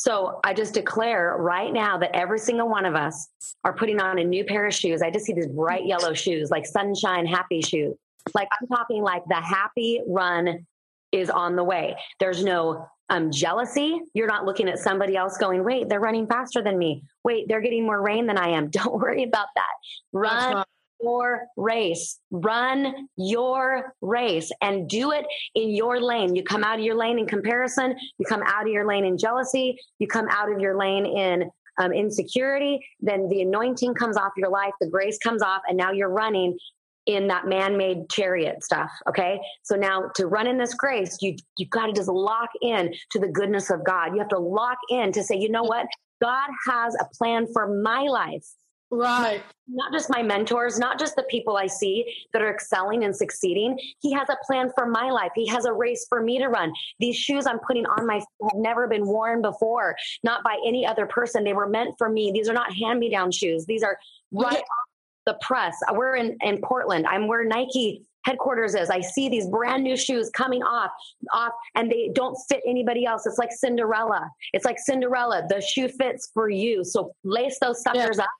[0.00, 3.28] So I just declare right now that every single one of us
[3.64, 5.02] are putting on a new pair of shoes.
[5.02, 7.94] I just see these bright yellow shoes, like sunshine happy shoes.
[8.34, 10.66] Like I'm talking like the happy run
[11.12, 11.96] is on the way.
[12.18, 14.00] There's no um, jealousy.
[14.14, 17.02] You're not looking at somebody else going, wait, they're running faster than me.
[17.22, 18.70] Wait, they're getting more rain than I am.
[18.70, 19.74] Don't worry about that.
[20.14, 20.64] Run
[21.02, 22.18] your race.
[22.30, 26.34] Run your race and do it in your lane.
[26.34, 27.96] You come out of your lane in comparison.
[28.18, 29.78] You come out of your lane in jealousy.
[29.98, 32.80] You come out of your lane in um, insecurity.
[33.00, 34.72] Then the anointing comes off your life.
[34.80, 36.58] The grace comes off, and now you're running
[37.06, 41.66] in that man-made chariot stuff okay so now to run in this grace you you
[41.66, 45.10] got to just lock in to the goodness of god you have to lock in
[45.10, 45.86] to say you know what
[46.20, 48.44] god has a plan for my life
[48.90, 53.14] right not just my mentors not just the people i see that are excelling and
[53.14, 56.48] succeeding he has a plan for my life he has a race for me to
[56.48, 60.84] run these shoes i'm putting on my have never been worn before not by any
[60.84, 63.84] other person they were meant for me these are not hand me down shoes these
[63.84, 63.96] are
[64.32, 64.90] right off
[65.26, 65.76] the press.
[65.92, 67.06] We're in, in Portland.
[67.06, 68.90] I'm where Nike headquarters is.
[68.90, 70.90] I see these brand new shoes coming off,
[71.32, 73.26] off, and they don't fit anybody else.
[73.26, 74.30] It's like Cinderella.
[74.52, 75.42] It's like Cinderella.
[75.48, 76.84] The shoe fits for you.
[76.84, 78.24] So lace those suckers yeah.
[78.24, 78.30] up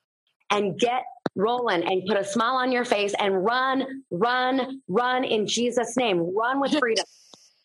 [0.51, 1.03] and get
[1.35, 6.35] rolling and put a smile on your face and run, run, run in Jesus' name.
[6.35, 7.05] Run with freedom.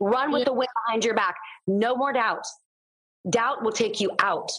[0.01, 1.35] run with the wind behind your back.
[1.67, 2.47] No more doubt.
[3.29, 4.51] Doubt will take you out.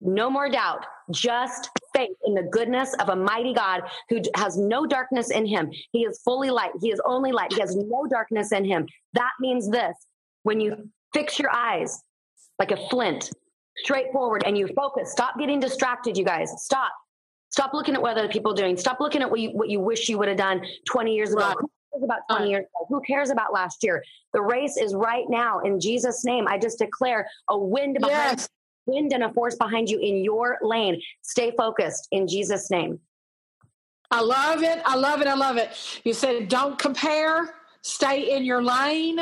[0.00, 0.84] No more doubt.
[1.10, 5.70] Just faith in the goodness of a mighty God who has no darkness in him.
[5.92, 6.72] He is fully light.
[6.82, 7.52] He is only light.
[7.52, 8.86] He has no darkness in him.
[9.14, 9.94] That means this
[10.42, 12.02] when you fix your eyes
[12.58, 13.30] like a flint
[13.78, 16.52] straight forward and you focus, stop getting distracted, you guys.
[16.58, 16.92] Stop.
[17.56, 18.76] Stop looking at what other people are doing.
[18.76, 21.40] Stop looking at what you, what you wish you would have done 20 years ago.
[21.40, 21.56] Right.
[21.58, 22.86] Who cares about 20 years ago?
[22.90, 24.04] Who cares about last year?
[24.34, 25.60] The race is right now.
[25.60, 28.48] In Jesus' name, I just declare a wind behind yes
[28.84, 31.00] wind and a force behind you in your lane.
[31.22, 33.00] Stay focused in Jesus' name.
[34.10, 34.80] I love it.
[34.84, 35.26] I love it.
[35.26, 35.70] I love it.
[36.04, 39.18] You said don't compare, stay in your lane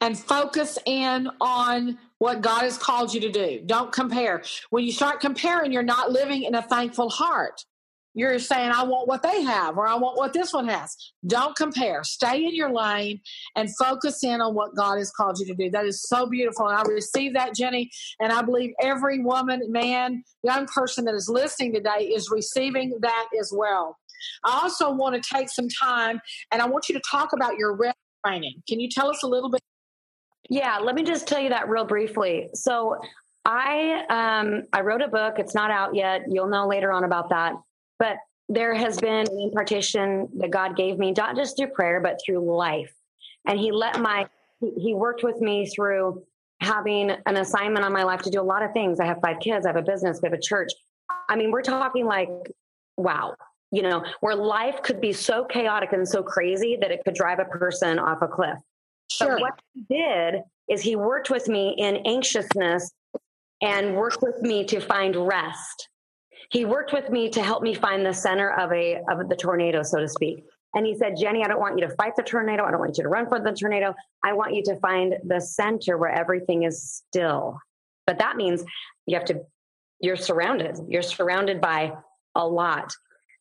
[0.00, 3.60] and focus in on what God has called you to do.
[3.66, 4.42] Don't compare.
[4.70, 7.64] When you start comparing, you're not living in a thankful heart.
[8.14, 10.94] You're saying, I want what they have, or I want what this one has.
[11.26, 12.04] Don't compare.
[12.04, 13.20] Stay in your lane
[13.56, 15.70] and focus in on what God has called you to do.
[15.70, 16.68] That is so beautiful.
[16.68, 17.90] And I receive that, Jenny.
[18.20, 23.28] And I believe every woman, man, young person that is listening today is receiving that
[23.40, 23.96] as well.
[24.44, 26.20] I also want to take some time
[26.50, 28.62] and I want you to talk about your rep training.
[28.68, 29.60] Can you tell us a little bit?
[30.48, 32.50] Yeah, let me just tell you that real briefly.
[32.54, 32.98] So
[33.44, 35.38] I um, I wrote a book.
[35.38, 36.22] It's not out yet.
[36.28, 37.54] You'll know later on about that.
[38.02, 38.16] But
[38.48, 42.40] there has been an impartation that God gave me, not just through prayer, but through
[42.52, 42.92] life.
[43.46, 44.26] And He let my,
[44.58, 46.24] He worked with me through
[46.60, 48.98] having an assignment on my life to do a lot of things.
[48.98, 50.72] I have five kids, I have a business, we have a church.
[51.28, 52.28] I mean, we're talking like,
[52.96, 53.36] wow,
[53.70, 57.38] you know, where life could be so chaotic and so crazy that it could drive
[57.38, 58.58] a person off a cliff.
[59.12, 59.36] Sure.
[59.36, 62.92] But what he did is he worked with me in anxiousness
[63.60, 65.88] and worked with me to find rest
[66.52, 69.82] he worked with me to help me find the center of a of the tornado,
[69.82, 70.44] so to speak.
[70.74, 72.64] And he said, Jenny, I don't want you to fight the tornado.
[72.64, 73.94] I don't want you to run for the tornado.
[74.22, 77.58] I want you to find the center where everything is still.
[78.06, 78.64] But that means
[79.06, 79.42] you have to,
[80.00, 80.78] you're surrounded.
[80.88, 81.92] You're surrounded by
[82.34, 82.92] a lot.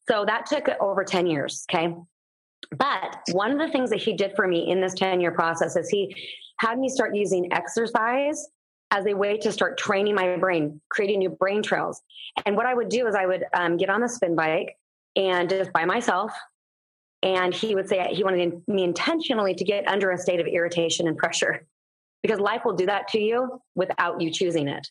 [0.10, 1.66] So that took over 10 years.
[1.72, 1.96] Okay.
[2.78, 5.76] But one of the things that he did for me in this 10 year process
[5.76, 6.14] is he
[6.60, 8.46] had me start using exercise
[8.92, 12.02] as a way to start training my brain, creating new brain trails.
[12.46, 14.78] And what I would do is I would um, get on the spin bike
[15.16, 16.32] and just by myself.
[17.24, 21.08] And he would say he wanted me intentionally to get under a state of irritation
[21.08, 21.66] and pressure
[22.24, 24.88] because life will do that to you without you choosing it.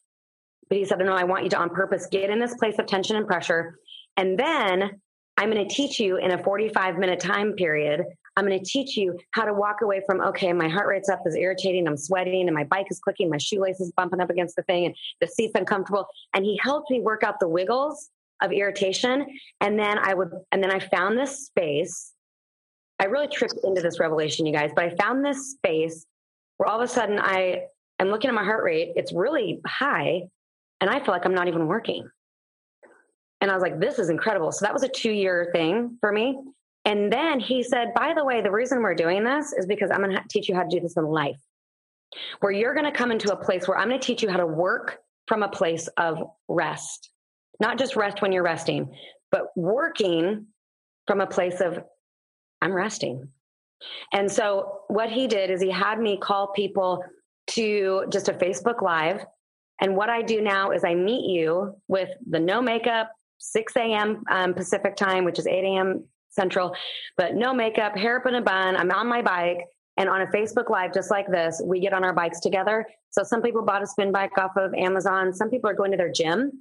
[0.69, 2.87] But he said, No, I want you to on purpose get in this place of
[2.87, 3.79] tension and pressure.
[4.17, 5.01] And then
[5.37, 8.05] I'm going to teach you in a 45 minute time period
[8.40, 11.20] I'm going to teach you how to walk away from, okay, my heart rate's up,
[11.26, 14.57] is irritating, I'm sweating, and my bike is clicking, my shoelace is bumping up against
[14.57, 16.07] the thing, and the seat's uncomfortable.
[16.33, 18.09] And he helped me work out the wiggles
[18.40, 19.26] of irritation.
[19.61, 22.14] And then I would, and then I found this space.
[22.98, 26.07] I really tripped into this revelation, you guys, but I found this space
[26.57, 27.64] where all of a sudden I
[27.98, 30.22] am looking at my heart rate, it's really high,
[30.81, 32.09] and I feel like I'm not even working.
[33.42, 34.50] And I was like, this is incredible.
[34.50, 36.38] So that was a two year thing for me.
[36.85, 40.03] And then he said, by the way, the reason we're doing this is because I'm
[40.03, 41.40] going to teach you how to do this in life,
[42.40, 44.38] where you're going to come into a place where I'm going to teach you how
[44.38, 47.11] to work from a place of rest,
[47.61, 48.93] not just rest when you're resting,
[49.31, 50.47] but working
[51.07, 51.81] from a place of
[52.62, 53.29] I'm resting.
[54.12, 57.05] And so what he did is he had me call people
[57.49, 59.25] to just a Facebook Live.
[59.81, 64.23] And what I do now is I meet you with the no makeup, 6 a.m.
[64.31, 66.05] Um, Pacific time, which is 8 a.m.
[66.31, 66.75] Central,
[67.16, 68.77] but no makeup, hair up in a bun.
[68.77, 69.66] I'm on my bike
[69.97, 72.87] and on a Facebook Live, just like this, we get on our bikes together.
[73.11, 75.33] So some people bought a spin bike off of Amazon.
[75.33, 76.53] Some people are going to their gym,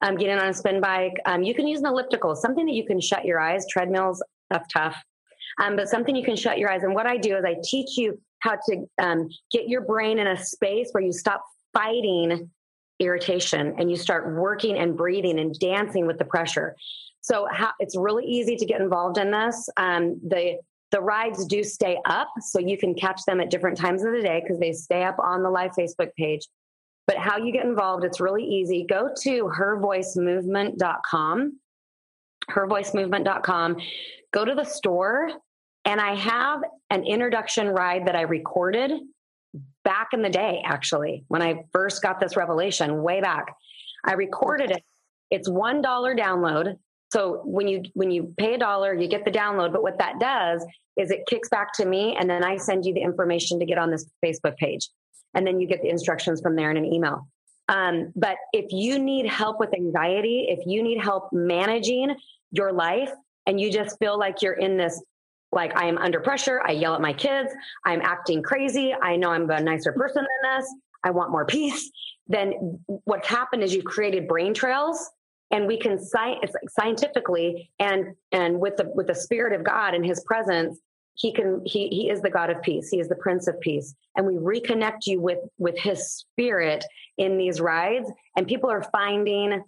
[0.00, 1.14] um, getting on a spin bike.
[1.26, 3.66] Um, you can use an elliptical, something that you can shut your eyes.
[3.68, 4.96] Treadmills, that's tough.
[5.60, 6.82] Um, but something you can shut your eyes.
[6.82, 10.28] And what I do is I teach you how to um, get your brain in
[10.28, 12.48] a space where you stop fighting
[13.00, 16.76] irritation and you start working and breathing and dancing with the pressure.
[17.20, 19.68] So how, it's really easy to get involved in this.
[19.76, 20.58] Um, the
[20.90, 24.22] the rides do stay up, so you can catch them at different times of the
[24.22, 26.48] day because they stay up on the live Facebook page.
[27.06, 28.86] But how you get involved, it's really easy.
[28.88, 31.58] Go to hervoicemovement.com,
[32.50, 33.76] hervoicemovement.com.
[34.32, 35.30] Go to the store,
[35.84, 38.92] and I have an introduction ride that I recorded
[39.84, 43.54] back in the day, actually, when I first got this revelation way back.
[44.04, 44.84] I recorded it.
[45.30, 46.76] It's $1 download.
[47.10, 49.72] So when you when you pay a dollar, you get the download.
[49.72, 50.64] But what that does
[50.96, 53.78] is it kicks back to me, and then I send you the information to get
[53.78, 54.88] on this Facebook page,
[55.34, 57.28] and then you get the instructions from there in an email.
[57.68, 62.14] Um, but if you need help with anxiety, if you need help managing
[62.50, 63.10] your life,
[63.46, 65.02] and you just feel like you're in this
[65.50, 67.50] like I am under pressure, I yell at my kids,
[67.86, 71.90] I'm acting crazy, I know I'm a nicer person than this, I want more peace,
[72.26, 75.10] then what's happened is you've created brain trails
[75.50, 80.04] and we can sci- scientifically and and with the with the spirit of god and
[80.04, 80.78] his presence
[81.18, 82.88] he can he he is the god of peace.
[82.88, 83.94] He is the prince of peace.
[84.16, 86.84] And we reconnect you with with his spirit
[87.18, 88.10] in these rides.
[88.36, 89.64] And people are finding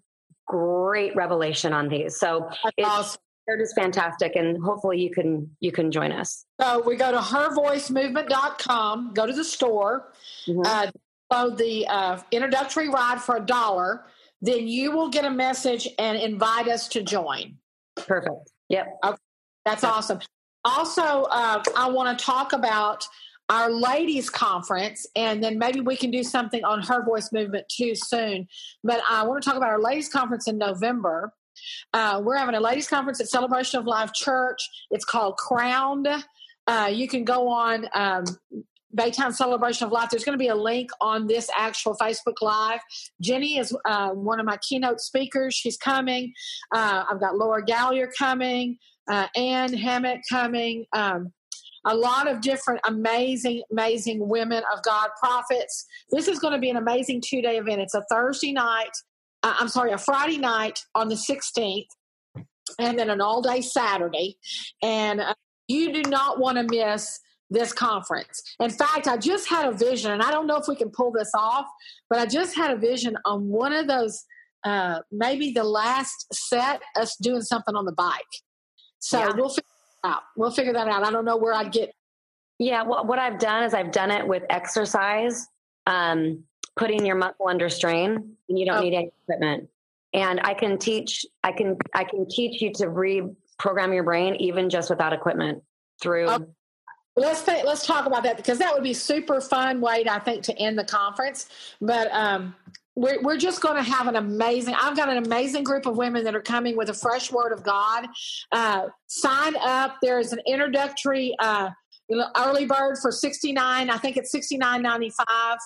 [0.47, 2.19] great revelation on these.
[2.19, 3.21] So it's awesome.
[3.47, 4.37] they're just fantastic.
[4.37, 6.47] And hopefully you can you can join us.
[6.61, 10.13] So we go to hervoicemovement.com go to the store.
[10.47, 10.63] Mm-hmm.
[11.33, 14.05] uh, the uh, introductory ride for a dollar
[14.43, 17.57] then you will get a message and invite us to join.
[17.97, 18.51] Perfect.
[18.69, 18.87] Yep.
[19.05, 19.17] Okay.
[19.65, 19.93] That's yep.
[19.93, 20.21] awesome.
[20.65, 23.05] Also, uh, I want to talk about
[23.51, 27.97] our ladies conference and then maybe we can do something on her voice movement too
[27.97, 28.47] soon
[28.85, 31.33] but i want to talk about our ladies conference in november
[31.93, 34.61] uh, we're having a ladies conference at celebration of life church
[34.93, 36.07] it's called crowned
[36.69, 38.25] uh, you can go on um,
[38.97, 40.11] Baytown Celebration of Life.
[40.11, 42.81] There's going to be a link on this actual Facebook Live.
[43.21, 45.55] Jenny is uh, one of my keynote speakers.
[45.55, 46.33] She's coming.
[46.75, 50.87] Uh, I've got Laura Gallier coming, uh, Ann Hammett coming.
[50.93, 51.33] Um,
[51.87, 55.87] a lot of different amazing, amazing women of God prophets.
[56.11, 57.81] This is going to be an amazing two day event.
[57.81, 58.91] It's a Thursday night,
[59.43, 61.87] uh, I'm sorry, a Friday night on the 16th,
[62.79, 64.37] and then an all day Saturday.
[64.83, 65.35] And uh,
[65.69, 68.43] you do not want to miss this conference.
[68.61, 71.11] In fact, I just had a vision, and I don't know if we can pull
[71.11, 71.67] this off,
[72.09, 74.25] but I just had a vision on one of those,
[74.65, 78.23] uh, maybe the last set, us doing something on the bike.
[79.01, 79.33] So yeah.
[79.35, 79.65] we'll figure
[80.05, 80.23] out.
[80.37, 81.05] We'll figure that out.
[81.05, 81.93] I don't know where I'd get.
[82.59, 85.49] Yeah, well, what I've done is I've done it with exercise,
[85.87, 86.45] um,
[86.77, 88.91] putting your muscle under strain, and you don't okay.
[88.91, 89.69] need any equipment.
[90.13, 91.25] And I can teach.
[91.43, 91.79] I can.
[91.95, 95.63] I can teach you to reprogram your brain even just without equipment
[96.03, 96.29] through.
[96.29, 96.45] Okay
[97.17, 100.19] let's th- let's talk about that because that would be super fun way to, I
[100.19, 101.49] think to end the conference.
[101.81, 102.55] But um,
[102.97, 104.75] we're we're just going to have an amazing.
[104.75, 107.63] I've got an amazing group of women that are coming with a fresh word of
[107.63, 108.07] God.
[108.53, 109.97] Uh, sign up.
[110.03, 111.71] There is an introductory uh,
[112.37, 113.91] early bird for sixty nine.
[113.91, 115.59] I think it's sixty nine ninety five.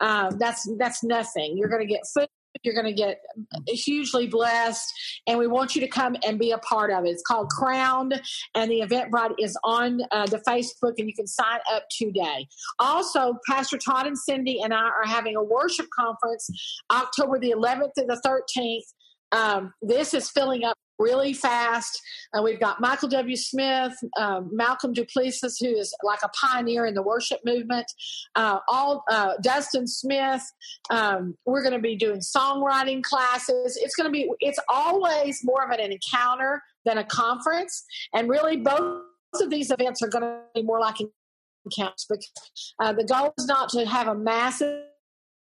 [0.00, 1.56] Um, that's that's nothing.
[1.56, 2.28] You're going to get food.
[2.62, 3.20] You're going to get
[3.66, 4.90] hugely blessed,
[5.26, 7.08] and we want you to come and be a part of it.
[7.08, 8.20] It's called Crowned,
[8.54, 12.48] and the event Eventbrite is on uh, the Facebook, and you can sign up today.
[12.78, 16.48] Also, Pastor Todd and Cindy and I are having a worship conference
[16.90, 18.82] October the 11th and the 13th.
[19.32, 22.00] Um, this is filling up really fast.
[22.32, 23.36] Uh, we've got Michael W.
[23.36, 27.86] Smith, um, Malcolm du Plessis, who is like a pioneer in the worship movement.
[28.34, 30.42] Uh, all uh, Dustin Smith.
[30.90, 33.78] Um, we're going to be doing songwriting classes.
[33.80, 34.30] It's going to be.
[34.40, 37.84] It's always more of an encounter than a conference,
[38.14, 39.02] and really both
[39.34, 40.96] of these events are going to be more like
[41.64, 42.06] encounters.
[42.08, 44.82] because uh, the goal is not to have a massive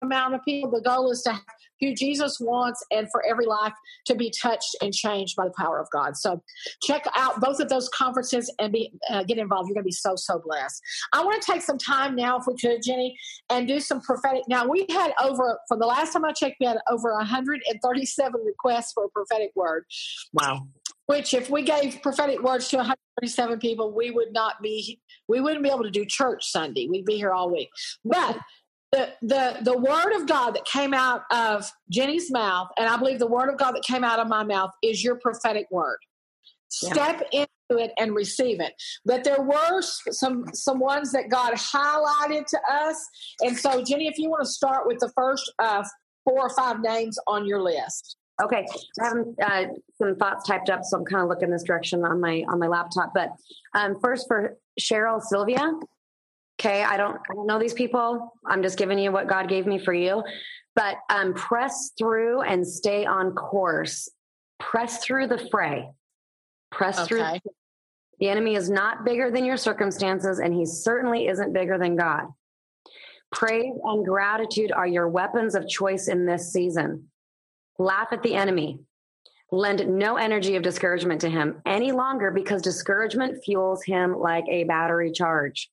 [0.01, 0.71] amount of people.
[0.71, 1.41] The goal is to have
[1.79, 3.73] who Jesus wants and for every life
[4.05, 6.17] to be touched and changed by the power of God.
[6.17, 6.41] So
[6.83, 9.67] check out both of those conferences and be uh, get involved.
[9.67, 10.81] You're going to be so so blessed.
[11.13, 13.17] I want to take some time now, if we could, Jenny,
[13.49, 14.43] and do some prophetic.
[14.47, 18.93] Now we had over from the last time I checked, we had over 137 requests
[18.93, 19.85] for a prophetic word.
[20.33, 20.67] Wow.
[21.05, 25.63] Which, if we gave prophetic words to 137 people, we would not be, we wouldn't
[25.63, 26.87] be able to do church Sunday.
[26.89, 27.69] We'd be here all week.
[28.03, 28.37] But
[28.91, 33.19] the, the the word of God that came out of Jenny's mouth, and I believe
[33.19, 35.97] the word of God that came out of my mouth is your prophetic word.
[36.69, 37.45] Step yeah.
[37.69, 38.73] into it and receive it.
[39.05, 43.05] But there were some some ones that God highlighted to us,
[43.41, 45.83] and so Jenny, if you want to start with the first uh,
[46.23, 48.17] four or five names on your list.
[48.41, 48.65] Okay,
[49.01, 52.21] I have uh, some thoughts typed up, so I'm kind of looking this direction on
[52.21, 53.11] my on my laptop.
[53.13, 53.31] But
[53.73, 55.71] um, first, for Cheryl Sylvia,
[56.59, 58.33] Okay, I don't, I don't know these people.
[58.45, 60.23] I'm just giving you what God gave me for you.
[60.75, 64.09] But um, press through and stay on course.
[64.59, 65.89] Press through the fray.
[66.71, 67.07] Press okay.
[67.07, 67.51] through.
[68.19, 72.25] The enemy is not bigger than your circumstances, and he certainly isn't bigger than God.
[73.31, 77.09] Praise and gratitude are your weapons of choice in this season.
[77.77, 78.79] Laugh at the enemy.
[79.51, 84.63] Lend no energy of discouragement to him any longer because discouragement fuels him like a
[84.63, 85.69] battery charge.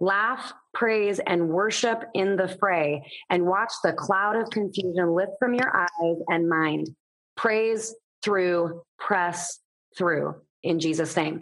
[0.00, 5.54] Laugh, praise, and worship in the fray, and watch the cloud of confusion lift from
[5.54, 6.88] your eyes and mind.
[7.36, 9.60] Praise through, press
[9.96, 11.40] through in Jesus' name.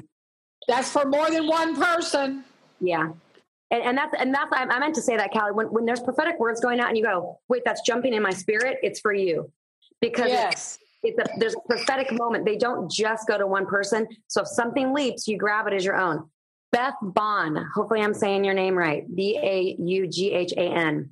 [0.69, 2.45] That's for more than one person.
[2.81, 3.11] Yeah.
[3.71, 5.53] And, and that's and that's I meant to say that, Callie.
[5.53, 8.33] When when there's prophetic words going out, and you go, "Wait, that's jumping in my
[8.33, 9.53] spirit," it's for you,
[10.01, 10.79] because yes.
[11.03, 12.45] it's, it's a, there's a prophetic moment.
[12.45, 14.09] They don't just go to one person.
[14.27, 16.29] So if something leaps, you grab it as your own.
[16.73, 17.67] Beth Baughan.
[17.75, 19.05] Hopefully, I'm saying your name right.
[19.15, 21.11] B A U G H A N.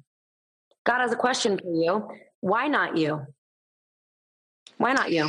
[0.84, 2.08] God has a question for you.
[2.40, 3.26] Why not you?
[4.78, 5.28] Why not you?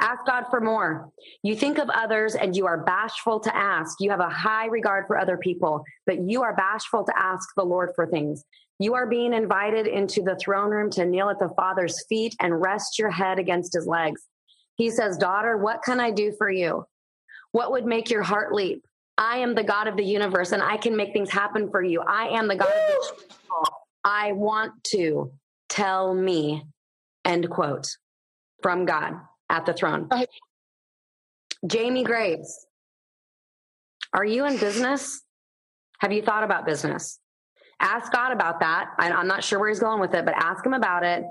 [0.00, 1.10] Ask God for more.
[1.42, 4.00] You think of others and you are bashful to ask.
[4.00, 7.64] You have a high regard for other people, but you are bashful to ask the
[7.64, 8.44] Lord for things.
[8.78, 12.60] You are being invited into the throne room to kneel at the Father's feet and
[12.60, 14.22] rest your head against his legs.
[14.76, 16.84] He says, Daughter, what can I do for you?
[17.52, 18.84] What would make your heart leap?
[19.16, 22.00] I am the God of the universe and I can make things happen for you.
[22.00, 23.08] I am the God Woo!
[23.10, 23.70] of the
[24.04, 25.32] I want to
[25.68, 26.64] tell me,
[27.24, 27.96] end quote,
[28.62, 29.14] from God
[29.48, 30.10] at the throne.
[31.66, 32.66] Jamie Graves,
[34.12, 35.22] are you in business?
[36.00, 37.18] Have you thought about business?
[37.80, 38.90] Ask God about that.
[38.98, 41.24] I, I'm not sure where he's going with it, but ask him about it.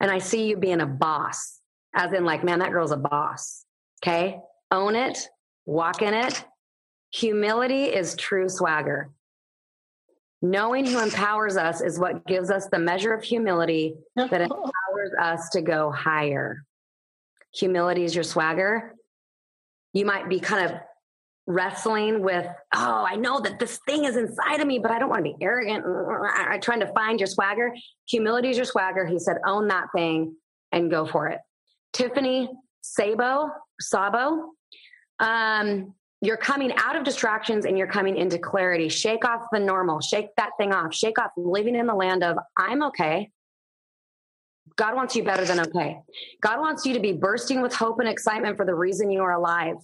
[0.00, 1.60] And I see you being a boss,
[1.94, 3.64] as in, like, man, that girl's a boss.
[4.02, 4.38] Okay.
[4.70, 5.28] Own it,
[5.66, 6.44] walk in it,
[7.12, 9.10] Humility is true swagger.
[10.42, 15.50] Knowing who empowers us is what gives us the measure of humility that empowers us
[15.50, 16.64] to go higher.
[17.54, 18.94] Humility is your swagger.
[19.92, 20.80] You might be kind of
[21.46, 25.08] wrestling with, oh, I know that this thing is inside of me, but I don't
[25.08, 25.84] want to be arrogant.
[25.84, 27.74] I'm trying to find your swagger.
[28.08, 29.04] Humility is your swagger.
[29.04, 30.36] He said, own that thing
[30.72, 31.40] and go for it.
[31.92, 32.48] Tiffany
[32.82, 33.50] Sabo,
[33.80, 34.52] Sabo,
[35.18, 38.88] um, you're coming out of distractions and you're coming into clarity.
[38.88, 42.36] Shake off the normal, shake that thing off, shake off living in the land of
[42.56, 43.30] I'm okay.
[44.76, 45.98] God wants you better than okay.
[46.40, 49.32] God wants you to be bursting with hope and excitement for the reason you are
[49.32, 49.76] alive.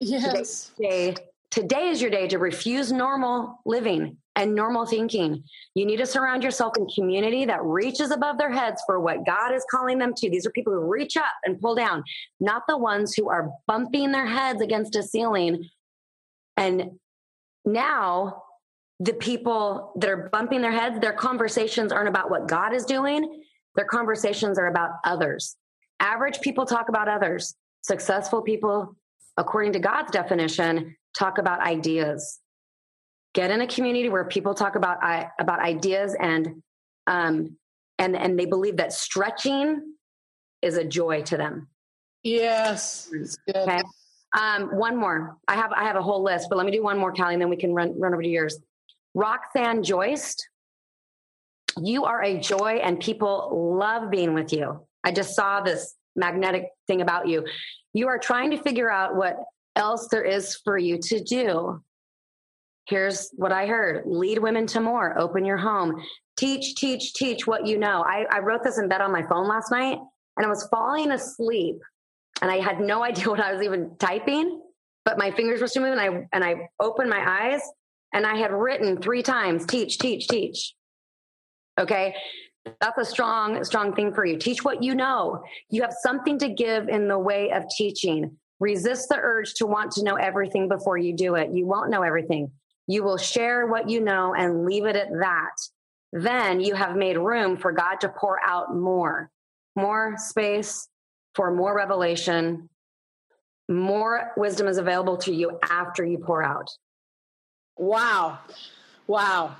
[0.00, 0.70] Yes.
[0.76, 1.14] Today,
[1.50, 5.44] today is your day to refuse normal living and normal thinking.
[5.74, 9.54] You need to surround yourself in community that reaches above their heads for what God
[9.54, 10.30] is calling them to.
[10.30, 12.04] These are people who reach up and pull down,
[12.40, 15.68] not the ones who are bumping their heads against a ceiling.
[16.56, 16.98] And
[17.64, 18.42] now
[19.00, 23.42] the people that are bumping their heads, their conversations aren't about what God is doing.
[23.76, 25.56] Their conversations are about others.
[26.00, 27.54] Average people talk about others.
[27.82, 28.96] Successful people,
[29.36, 32.40] according to God's definition, talk about ideas
[33.34, 36.62] get in a community where people talk about I, about ideas and
[37.06, 37.56] um
[37.98, 39.94] and and they believe that stretching
[40.62, 41.68] is a joy to them.
[42.22, 43.10] Yes.
[43.54, 43.82] Okay.
[44.36, 45.36] Um, one more.
[45.46, 47.42] I have I have a whole list, but let me do one more, Callie, and
[47.42, 48.58] then we can run run over to yours.
[49.14, 50.36] Roxanne Joyce,
[51.80, 54.86] you are a joy, and people love being with you.
[55.04, 57.46] I just saw this magnetic thing about you.
[57.92, 59.36] You are trying to figure out what
[59.76, 61.82] else there is for you to do.
[62.86, 66.02] Here's what I heard lead women to more, open your home,
[66.36, 68.04] teach, teach, teach what you know.
[68.06, 69.98] I, I wrote this in bed on my phone last night
[70.36, 71.76] and I was falling asleep
[72.42, 74.60] and I had no idea what I was even typing,
[75.04, 75.98] but my fingers were still moving.
[75.98, 77.62] And I, and I opened my eyes
[78.12, 80.74] and I had written three times teach, teach, teach.
[81.78, 82.14] Okay.
[82.80, 84.38] That's a strong, strong thing for you.
[84.38, 85.42] Teach what you know.
[85.68, 88.38] You have something to give in the way of teaching.
[88.58, 91.50] Resist the urge to want to know everything before you do it.
[91.52, 92.50] You won't know everything.
[92.86, 95.56] You will share what you know and leave it at that.
[96.12, 99.30] Then you have made room for God to pour out more,
[99.74, 100.88] more space
[101.34, 102.68] for more revelation.
[103.68, 106.70] More wisdom is available to you after you pour out.
[107.76, 108.38] Wow.
[109.06, 109.56] Wow.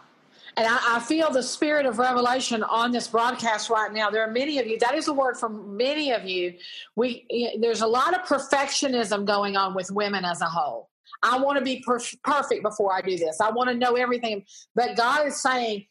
[0.57, 4.11] And I, I, feel the spirit of revelation on this broadcast right now.
[4.11, 4.79] There are many of you.
[4.79, 6.55] That is a word for many of you.
[6.95, 10.91] We there's a lot of perfectionism going on with women as a whole.
[11.25, 13.41] I want to be per- perfect before I do this.
[13.41, 14.45] I want to know everything.
[14.75, 15.87] But God is saying,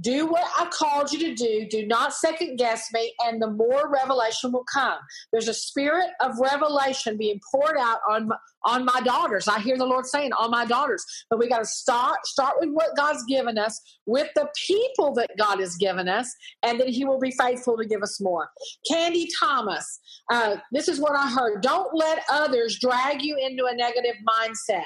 [0.00, 1.66] do what I called you to do.
[1.70, 4.98] Do not second guess me, and the more revelation will come.
[5.32, 9.46] There's a spirit of revelation being poured out on my, on my daughters.
[9.46, 12.70] I hear the Lord saying, "On my daughters." But we got to start start with
[12.70, 16.32] what God's given us, with the people that God has given us,
[16.62, 18.50] and then He will be faithful to give us more.
[18.90, 21.62] Candy Thomas, uh, this is what I heard.
[21.62, 24.84] Don't let others drag you into a negative mindset.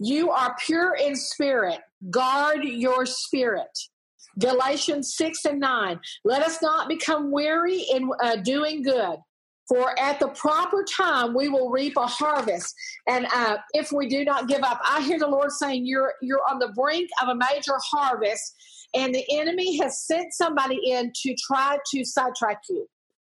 [0.00, 1.80] You are pure in spirit.
[2.10, 3.76] Guard your spirit.
[4.38, 6.00] Galatians 6 and 9.
[6.24, 9.18] Let us not become weary in uh, doing good.
[9.68, 12.74] For at the proper time we will reap a harvest,
[13.06, 16.40] and uh, if we do not give up, I hear the Lord saying you're you're
[16.48, 18.54] on the brink of a major harvest,
[18.94, 22.88] and the enemy has sent somebody in to try to sidetrack you.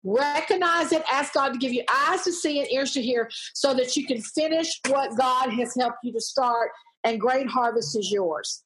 [0.05, 1.03] Recognize it.
[1.13, 4.07] Ask God to give you eyes to see and ears to hear, so that you
[4.07, 6.71] can finish what God has helped you to start,
[7.05, 8.65] and great harvest is yours.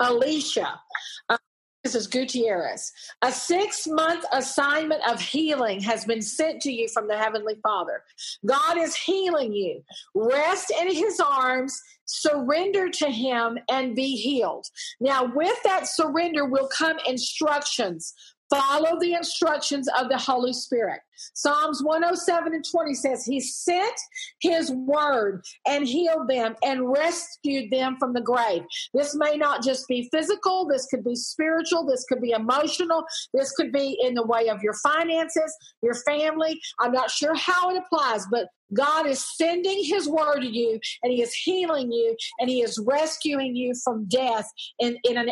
[0.00, 0.80] Alicia.
[1.28, 1.38] Uh,
[1.84, 2.92] this is Gutierrez.
[3.20, 8.02] A six month assignment of healing has been sent to you from the Heavenly Father.
[8.46, 9.82] God is healing you.
[10.14, 14.66] Rest in His arms, surrender to Him, and be healed.
[14.98, 18.14] Now, with that surrender will come instructions
[18.54, 21.00] Follow the instructions of the Holy Spirit.
[21.34, 23.98] Psalms 107 and 20 says, He sent
[24.40, 28.62] His word and healed them and rescued them from the grave.
[28.92, 33.52] This may not just be physical, this could be spiritual, this could be emotional, this
[33.52, 36.60] could be in the way of your finances, your family.
[36.80, 41.12] I'm not sure how it applies, but God is sending His word to you and
[41.12, 44.48] He is healing you and He is rescuing you from death
[44.78, 45.30] in, in an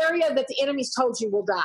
[0.00, 1.62] area that the enemy's told you will die.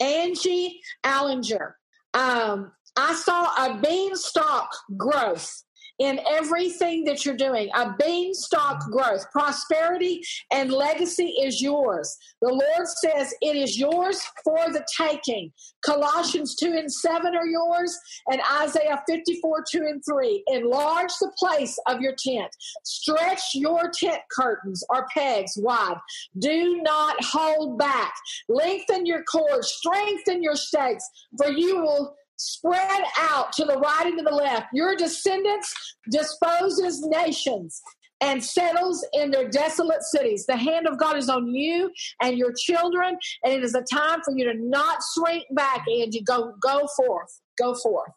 [0.00, 1.72] Angie Allinger.
[2.14, 5.62] Um, I saw a beanstalk growth
[5.98, 7.68] in everything that you're doing.
[7.74, 10.22] A beanstalk growth, prosperity,
[10.52, 12.16] and legacy is yours.
[12.42, 15.52] The Lord says it is yours for the taking.
[15.84, 17.96] Colossians 2 and 7 are yours,
[18.30, 20.44] and Isaiah 54 2 and 3.
[20.48, 22.54] Enlarge the place of your tent.
[22.84, 25.96] Stretch your tent curtains or pegs wide.
[26.38, 28.12] Do not hold back.
[28.48, 31.04] Lengthen your cords, strengthen your stakes,
[31.36, 34.66] for you will spread out to the right and to the left.
[34.72, 35.74] Your descendants
[36.10, 37.82] disposes nations
[38.20, 40.46] and settles in their desolate cities.
[40.46, 41.90] The hand of God is on you
[42.22, 46.22] and your children, and it is a time for you to not shrink back, Angie.
[46.22, 47.40] Go, go forth.
[47.58, 48.10] Go forth.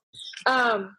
[0.45, 0.95] Um,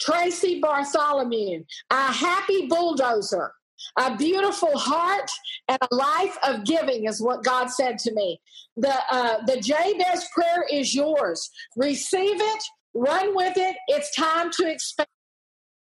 [0.00, 3.52] Tracy Bartholomew, a happy bulldozer.
[3.98, 5.30] A beautiful heart
[5.68, 8.40] and a life of giving is what God said to me.
[8.76, 11.50] The uh, the Jabez prayer is yours.
[11.76, 12.62] Receive it,
[12.94, 13.76] run with it.
[13.88, 15.08] It's time to expand.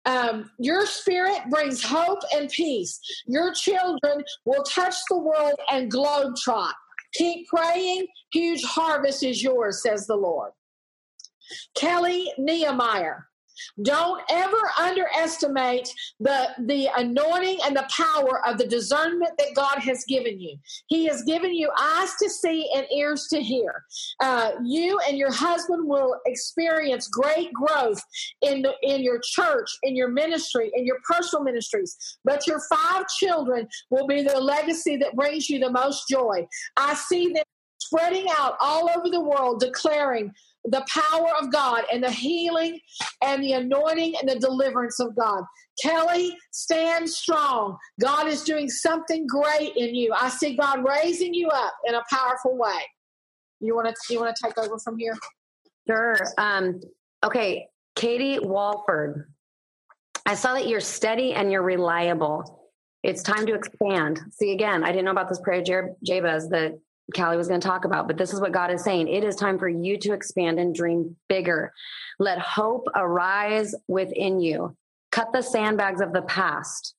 [0.05, 2.99] Um, your spirit brings hope and peace.
[3.27, 6.73] Your children will touch the world and globetrot.
[7.15, 8.07] Keep praying.
[8.33, 10.53] Huge harvest is yours, says the Lord.
[11.77, 13.17] Kelly Nehemiah.
[13.83, 15.89] Don't ever underestimate
[16.21, 20.57] the, the anointing and the power of the discernment that God has given you.
[20.87, 23.85] He has given you eyes to see and ears to hear.
[24.21, 28.01] Uh, you and your husband will experience great growth
[28.43, 31.97] in, the, in your church, in your ministry, in your personal ministries.
[32.25, 36.47] But your five children will be the legacy that brings you the most joy.
[36.77, 37.45] I see them
[37.93, 40.33] spreading out all over the world, declaring
[40.65, 42.79] the power of God and the healing
[43.23, 45.43] and the anointing and the deliverance of God.
[45.83, 47.77] Kelly, stand strong.
[48.01, 50.13] God is doing something great in you.
[50.17, 52.81] I see God raising you up in a powerful way.
[53.61, 55.17] You want to you want to take over from here?
[55.87, 56.17] Sure.
[56.39, 56.81] Um,
[57.25, 59.29] okay, Katie Walford.
[60.27, 62.71] I saw that you're steady and you're reliable.
[63.03, 64.21] It's time to expand.
[64.31, 65.63] See, again, I didn't know about this prayer
[66.05, 66.79] Jabez that
[67.13, 69.09] Callie was going to talk about, but this is what God is saying.
[69.09, 71.73] It is time for you to expand and dream bigger.
[72.19, 74.77] Let hope arise within you.
[75.11, 76.95] Cut the sandbags of the past.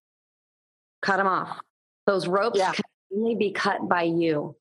[1.02, 1.60] Cut them off.
[2.06, 2.72] Those ropes yeah.
[2.72, 2.84] can
[3.16, 4.56] only be cut by you.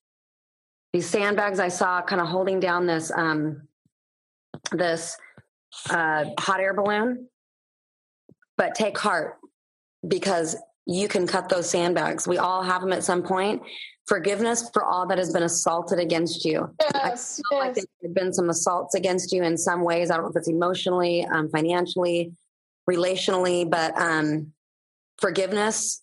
[0.92, 3.68] These sandbags I saw kind of holding down this um,
[4.72, 5.16] this
[5.90, 7.28] uh, hot air balloon.
[8.58, 9.38] But take heart
[10.06, 12.26] because you can cut those sandbags.
[12.26, 13.62] We all have them at some point
[14.06, 16.74] forgiveness for all that has been assaulted against you.
[16.80, 17.42] Yes, I yes.
[17.50, 20.10] like there have been some assaults against you in some ways.
[20.10, 22.32] I don't know if it's emotionally, um, financially,
[22.88, 24.52] relationally, but um,
[25.18, 26.02] forgiveness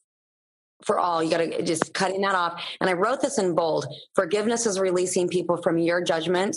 [0.83, 1.21] for all.
[1.21, 2.63] You got to just cutting that off.
[2.79, 3.85] And I wrote this in bold.
[4.15, 6.55] Forgiveness is releasing people from your judgment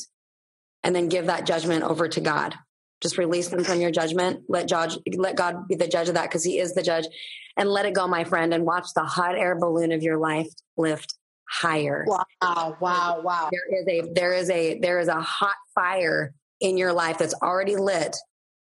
[0.85, 2.55] and then give that judgment over to God.
[3.01, 4.45] Just release them from your judgment.
[4.49, 7.05] Let judge, let God be the judge of that because He is the judge,
[7.57, 10.47] and let it go, my friend, and watch the hot air balloon of your life
[10.77, 11.15] lift
[11.51, 12.05] higher.
[12.07, 13.51] Wow, wow, wow.
[13.51, 17.35] There is a there is a there is a hot fire in your life that's
[17.43, 18.17] already lit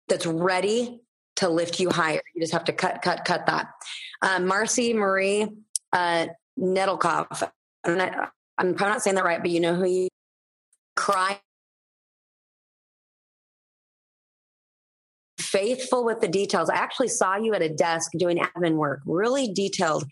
[0.08, 1.02] that's ready
[1.38, 2.22] to lift you higher.
[2.36, 3.70] You just have to cut, cut, cut that.
[4.22, 5.48] Um, Marcy Marie
[5.94, 6.28] uh,
[6.60, 7.50] Nedelkov.
[7.84, 10.08] I'm, not, I'm probably not saying that right, but you know who you
[10.96, 11.40] cry.
[15.40, 16.70] Faithful with the details.
[16.70, 20.06] I actually saw you at a desk doing admin work, really detailed.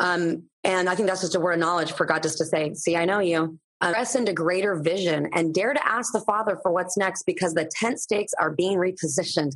[0.00, 2.74] Um, and I think that's just a word of knowledge for God just to say,
[2.74, 3.58] see, I know you.
[3.80, 7.52] Uh, press into greater vision and dare to ask the Father for what's next because
[7.52, 9.52] the tent stakes are being repositioned.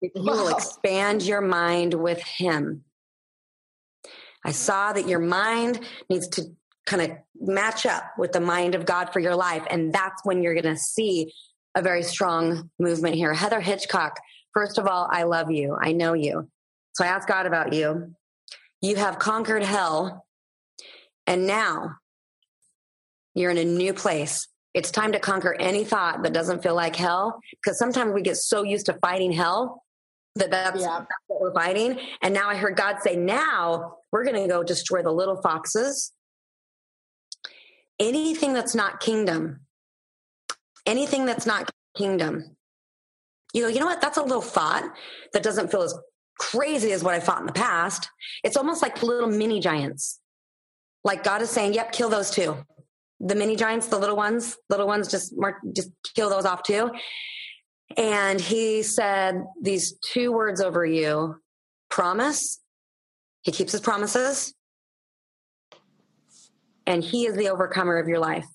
[0.00, 0.32] You wow.
[0.32, 2.84] will expand your mind with Him.
[4.44, 6.44] I saw that your mind needs to
[6.86, 9.64] kind of match up with the mind of God for your life.
[9.68, 11.32] And that's when you're going to see
[11.74, 13.34] a very strong movement here.
[13.34, 14.18] Heather Hitchcock,
[14.54, 15.76] first of all, I love you.
[15.78, 16.48] I know you.
[16.94, 18.14] So I asked God about you.
[18.80, 20.26] You have conquered hell,
[21.26, 21.96] and now
[23.34, 24.48] you're in a new place.
[24.74, 28.36] It's time to conquer any thought that doesn't feel like hell, because sometimes we get
[28.36, 29.82] so used to fighting hell
[30.34, 30.98] that that's, yeah.
[30.98, 31.98] that's what we're fighting.
[32.20, 36.12] And now I heard God say, now we're going to go destroy the little foxes.
[37.98, 39.60] Anything that's not kingdom,
[40.84, 42.56] anything that's not kingdom.
[43.54, 44.02] You go, you know what?
[44.02, 44.84] That's a little thought
[45.32, 45.98] that doesn't feel as
[46.38, 48.08] crazy as what I fought in the past.
[48.44, 50.20] It's almost like little mini giants.
[51.04, 52.56] Like God is saying, yep, kill those too.
[53.20, 56.90] The mini giants, the little ones, little ones, just mark, just kill those off too.
[57.96, 61.36] And he said these two words over you
[61.88, 62.60] promise.
[63.42, 64.52] He keeps his promises.
[66.86, 68.46] And he is the overcomer of your life.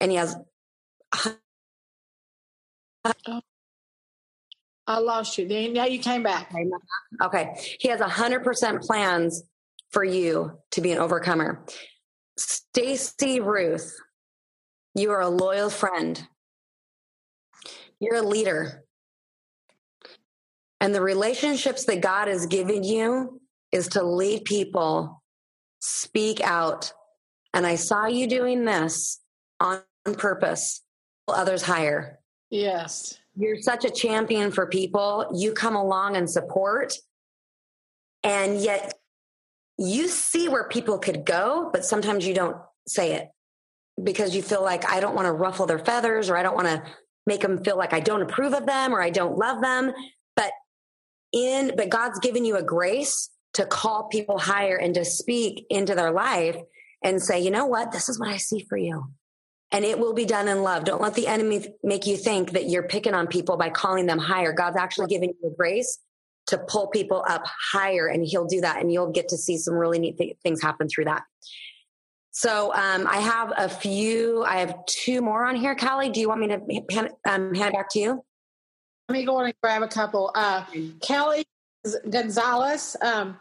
[0.00, 0.36] And he has
[4.86, 5.48] I lost you.
[5.48, 6.52] Then now you came back.
[7.22, 7.54] Okay.
[7.80, 9.42] He has a hundred percent plans
[9.90, 11.64] for you to be an overcomer.
[12.36, 13.96] Stacy Ruth,
[14.94, 16.22] you are a loyal friend.
[17.98, 18.84] You're a leader.
[20.80, 23.40] And the relationships that God has given you
[23.72, 25.22] is to lead people,
[25.80, 26.92] speak out.
[27.54, 29.20] And I saw you doing this
[29.58, 29.80] on
[30.18, 30.82] purpose,
[31.26, 32.20] others higher.
[32.50, 35.30] Yes you're such a champion for people.
[35.34, 36.94] You come along and support.
[38.24, 38.94] And yet
[39.78, 42.56] you see where people could go, but sometimes you don't
[42.88, 43.28] say it
[44.02, 46.68] because you feel like I don't want to ruffle their feathers or I don't want
[46.68, 46.82] to
[47.26, 49.92] make them feel like I don't approve of them or I don't love them.
[50.34, 50.52] But
[51.32, 55.94] in, but God's given you a grace to call people higher and to speak into
[55.94, 56.56] their life
[57.02, 57.92] and say, you know what?
[57.92, 59.10] This is what I see for you
[59.72, 60.84] and it will be done in love.
[60.84, 64.18] Don't let the enemy make you think that you're picking on people by calling them
[64.18, 64.52] higher.
[64.52, 65.98] God's actually giving you a grace
[66.46, 69.74] to pull people up higher, and He'll do that, and you'll get to see some
[69.74, 71.22] really neat th- things happen through that.
[72.30, 74.44] So um, I have a few.
[74.44, 75.74] I have two more on here.
[75.74, 78.22] Callie, do you want me to hand, um, hand it back to you?
[79.08, 80.32] Let me go and grab a couple.
[80.34, 80.64] Uh,
[81.00, 81.46] Kelly
[82.10, 83.38] Gonzalez, um,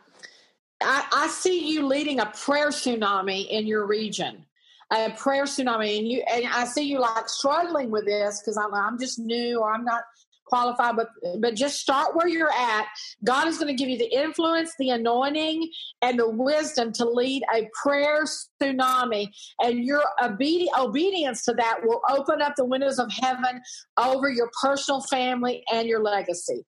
[0.81, 4.45] I, I, see you leading a prayer tsunami in your region,
[4.91, 8.73] a prayer tsunami, and you and I see you like struggling with this because I'm
[8.73, 10.03] I'm just new or I'm not
[10.45, 11.07] qualified but
[11.39, 12.85] but just start where you're at.
[13.23, 15.69] God is going to give you the influence, the anointing,
[16.01, 18.25] and the wisdom to lead a prayer
[18.61, 19.27] tsunami.
[19.59, 23.61] And your obedi- obedience to that will open up the windows of heaven
[23.97, 26.63] over your personal family and your legacy.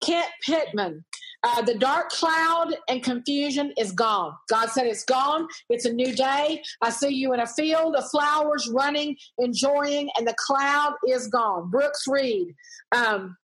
[0.00, 1.04] Kent Pittman,
[1.42, 4.34] uh, the dark cloud and confusion is gone.
[4.48, 5.46] God said it's gone.
[5.70, 6.62] It's a new day.
[6.82, 11.70] I see you in a field of flowers running, enjoying, and the cloud is gone.
[11.70, 12.54] Brooks Reed.
[12.92, 13.36] Um,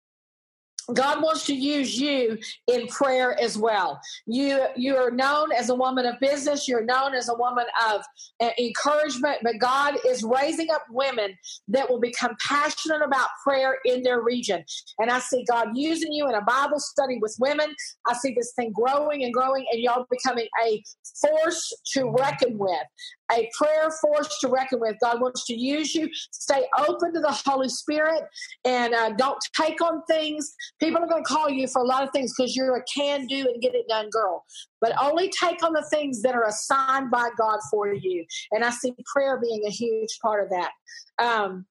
[0.93, 3.99] God wants to use you in prayer as well.
[4.25, 6.67] You you are known as a woman of business.
[6.67, 8.01] You're known as a woman of
[8.41, 11.35] uh, encouragement, but God is raising up women
[11.69, 14.63] that will become passionate about prayer in their region.
[14.99, 17.73] And I see God using you in a Bible study with women.
[18.07, 20.83] I see this thing growing and growing, and y'all becoming a
[21.21, 22.83] force to reckon with
[23.31, 24.97] a prayer force to reckon with.
[25.01, 26.09] God wants to use you.
[26.31, 28.23] Stay open to the Holy Spirit
[28.65, 30.53] and uh, don't take on things.
[30.79, 33.25] People are going to call you for a lot of things because you're a can
[33.27, 34.43] do and get it done girl.
[34.81, 38.25] But only take on the things that are assigned by God for you.
[38.51, 40.71] And I see prayer being a huge part of that.
[41.19, 41.65] Um,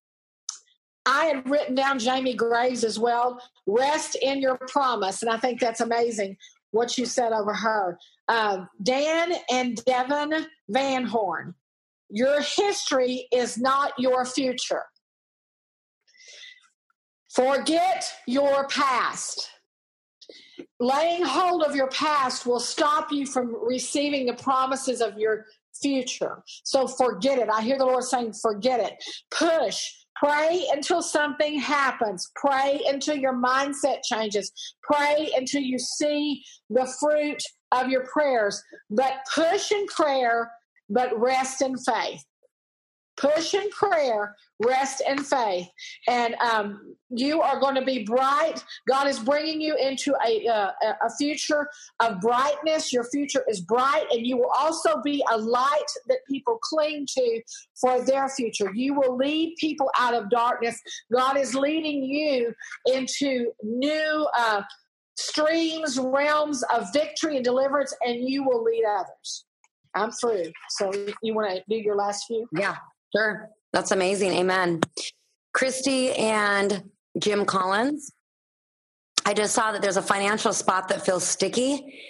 [1.05, 3.41] I had written down Jamie Graves as well.
[3.67, 5.23] Rest in your promise.
[5.23, 6.37] And I think that's amazing
[6.71, 7.99] what you said over her.
[8.29, 11.55] Uh, Dan and Devin Van Horn,
[12.09, 14.85] your history is not your future.
[17.35, 19.49] Forget your past.
[20.79, 25.47] Laying hold of your past will stop you from receiving the promises of your
[25.81, 26.43] future.
[26.65, 27.49] So forget it.
[27.49, 29.03] I hear the Lord saying, forget it.
[29.31, 29.81] Push.
[30.17, 32.31] Pray until something happens.
[32.37, 34.53] Pray until your mindset changes.
[34.83, 37.43] Pray until you see the fruit
[37.73, 40.53] of your prayers, but push in prayer,
[40.89, 42.25] but rest in faith.
[43.19, 45.69] Push in prayer, rest in faith,
[46.09, 48.65] and um, you are going to be bright.
[48.89, 51.69] God is bringing you into a, a future
[52.01, 52.91] of brightness.
[52.91, 57.43] Your future is bright, and you will also be a light that people cling to
[57.79, 58.73] for their future.
[58.75, 60.81] You will lead people out of darkness.
[61.13, 62.55] God is leading you
[62.87, 64.27] into new.
[64.37, 64.63] Uh,
[65.17, 69.45] streams, realms of victory and deliverance, and you will lead others.
[69.95, 70.53] I'm through.
[70.71, 70.91] So
[71.23, 72.49] you want to do your last few?
[72.57, 72.77] Yeah,
[73.15, 73.51] sure.
[73.73, 74.33] That's amazing.
[74.33, 74.81] Amen.
[75.53, 78.13] Christy and Jim Collins.
[79.25, 82.01] I just saw that there's a financial spot that feels sticky.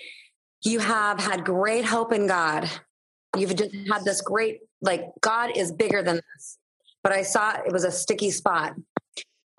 [0.64, 2.70] You have had great hope in God.
[3.36, 6.58] You've just had this great, like, God is bigger than this.
[7.02, 8.74] But I saw it was a sticky spot.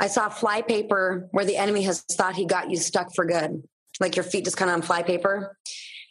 [0.04, 3.64] I saw flypaper where the enemy has thought he got you stuck for good,
[4.01, 5.56] like your feet just kind of on flypaper.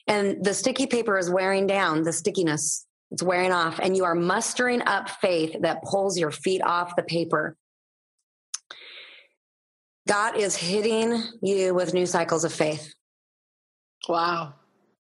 [0.07, 4.15] And the sticky paper is wearing down, the stickiness, it's wearing off, and you are
[4.15, 7.55] mustering up faith that pulls your feet off the paper.
[10.09, 12.95] God is hitting you with new cycles of faith.
[14.09, 14.55] Wow.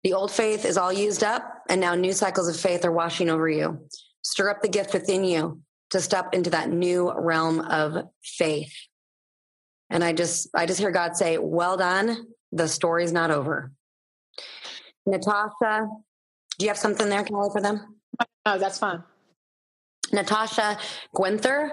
[0.02, 3.30] The old faith is all used up, and now new cycles of faith are washing
[3.30, 3.86] over you.
[4.22, 8.72] Stir up the gift within you to step into that new realm of faith.
[9.90, 12.26] And I just, I just hear God say, well done.
[12.52, 13.72] The story's not over.
[15.06, 15.88] Natasha,
[16.58, 17.96] do you have something there, Kelly, for them?
[18.46, 19.02] Oh, that's fine.
[20.12, 20.78] Natasha
[21.14, 21.70] Gwenther,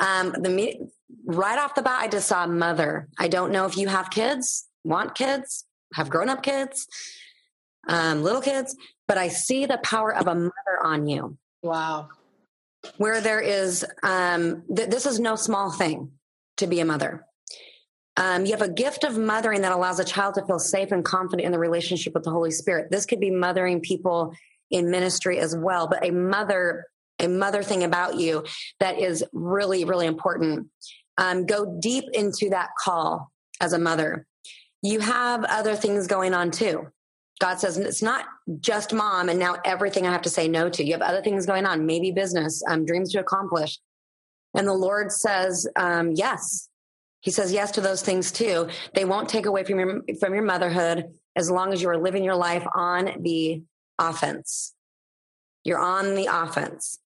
[0.00, 0.88] um, the
[1.24, 3.08] right off the bat, I just saw mother.
[3.18, 6.86] I don't know if you have kids, want kids, have grown up kids,
[7.88, 8.76] um, little kids,
[9.08, 11.36] but I see the power of a mother on you.
[11.62, 12.08] Wow
[12.96, 16.12] where there is um, th- this is no small thing
[16.58, 17.26] to be a mother.
[18.16, 21.04] Um, you have a gift of mothering that allows a child to feel safe and
[21.04, 22.90] confident in the relationship with the holy spirit.
[22.90, 24.34] This could be mothering people
[24.70, 26.86] in ministry as well but a mother
[27.18, 28.44] a mother thing about you
[28.78, 30.68] that is really really important.
[31.18, 34.26] Um, go deep into that call as a mother.
[34.82, 36.86] You have other things going on too
[37.40, 38.26] God says it's not
[38.60, 40.84] just mom and now everything I have to say no to.
[40.84, 43.78] You have other things going on, maybe business, um, dreams to accomplish.
[44.54, 46.68] And the Lord says, um, yes.
[47.22, 48.68] He says yes to those things too.
[48.94, 52.24] They won't take away from your, from your motherhood as long as you are living
[52.24, 53.62] your life on the
[53.98, 54.74] offense.
[55.64, 56.98] You're on the offense.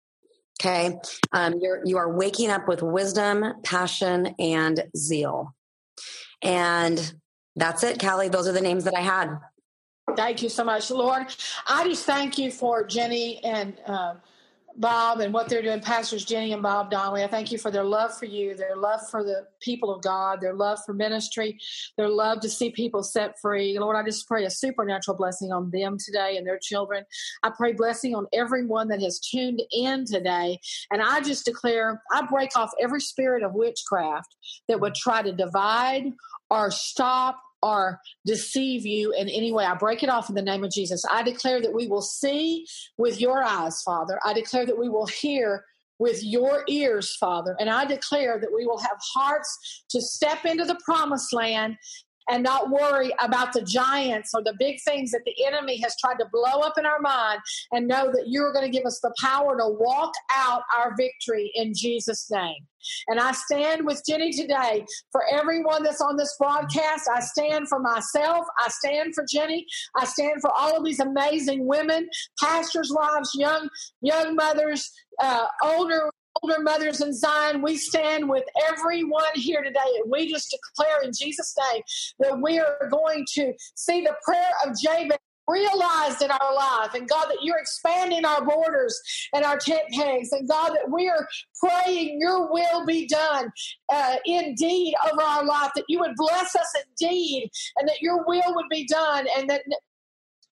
[0.61, 0.97] Okay.
[1.33, 5.55] Um, you're, you are waking up with wisdom, passion, and zeal.
[6.43, 7.15] And
[7.57, 8.29] that's it, Callie.
[8.29, 9.37] Those are the names that I had.
[10.17, 11.27] Thank you so much, Lord.
[11.67, 14.15] I just thank you for Jenny and uh,
[14.77, 17.25] Bob and what they're doing, Pastors Jenny and Bob Donnelly.
[17.25, 20.41] I thank you for their love for you, their love for the people of God,
[20.41, 21.59] their love for ministry,
[21.97, 23.79] their love to see people set free.
[23.79, 27.05] Lord, I just pray a supernatural blessing on them today and their children.
[27.43, 30.61] I pray blessing on everyone that has tuned in today.
[30.93, 34.37] And I just declare, I break off every spirit of witchcraft
[34.69, 36.13] that would try to divide
[36.51, 39.65] or stop or deceive you in any way.
[39.65, 41.03] I break it off in the name of Jesus.
[41.11, 42.67] I declare that we will see
[42.99, 44.21] with your eyes, Father.
[44.25, 45.65] I declare that we will hear
[45.99, 47.57] with your ears, Father.
[47.59, 51.77] And I declare that we will have hearts to step into the promised land
[52.31, 56.19] and not worry about the giants or the big things that the enemy has tried
[56.19, 57.41] to blow up in our mind
[57.73, 61.51] and know that you're going to give us the power to walk out our victory
[61.55, 62.67] in Jesus' name.
[63.09, 67.09] And I stand with Jenny today for everyone that's on this broadcast.
[67.13, 68.47] I stand for myself.
[68.59, 69.67] I stand for Jenny.
[69.97, 72.09] I stand for all of these amazing women,
[72.39, 73.69] pastors' wives, young
[74.03, 74.91] young mothers,
[75.23, 76.11] uh, older
[76.45, 79.81] older mothers in Zion, we stand with everyone here today.
[80.03, 81.83] And we just declare in Jesus' name
[82.19, 85.17] that we are going to see the prayer of Jabez
[85.49, 86.95] realized in our life.
[86.95, 89.01] And God, that you're expanding our borders
[89.33, 90.33] and our tent pegs.
[90.33, 91.27] And God, that we are
[91.63, 93.51] praying your will be done
[93.91, 98.55] uh, indeed over our life, that you would bless us indeed, and that your will
[98.55, 99.63] would be done, and that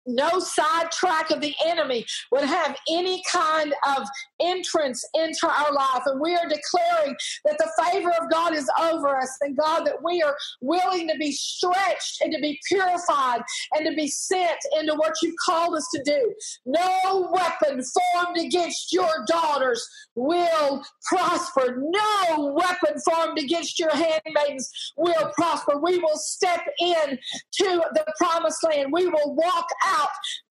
[0.07, 4.07] no sidetrack of the enemy would have any kind of
[4.41, 6.03] entrance into our life.
[6.07, 10.03] And we are declaring that the favor of God is over us, and God, that
[10.03, 13.43] we are willing to be stretched and to be purified
[13.75, 16.35] and to be sent into what you've called us to do.
[16.67, 21.77] No weapon formed against your daughters will prosper.
[21.79, 25.79] No weapon formed against your handmaidens will prosper.
[25.79, 27.19] We will step in
[27.53, 28.93] to the promised land.
[28.93, 29.92] We will walk out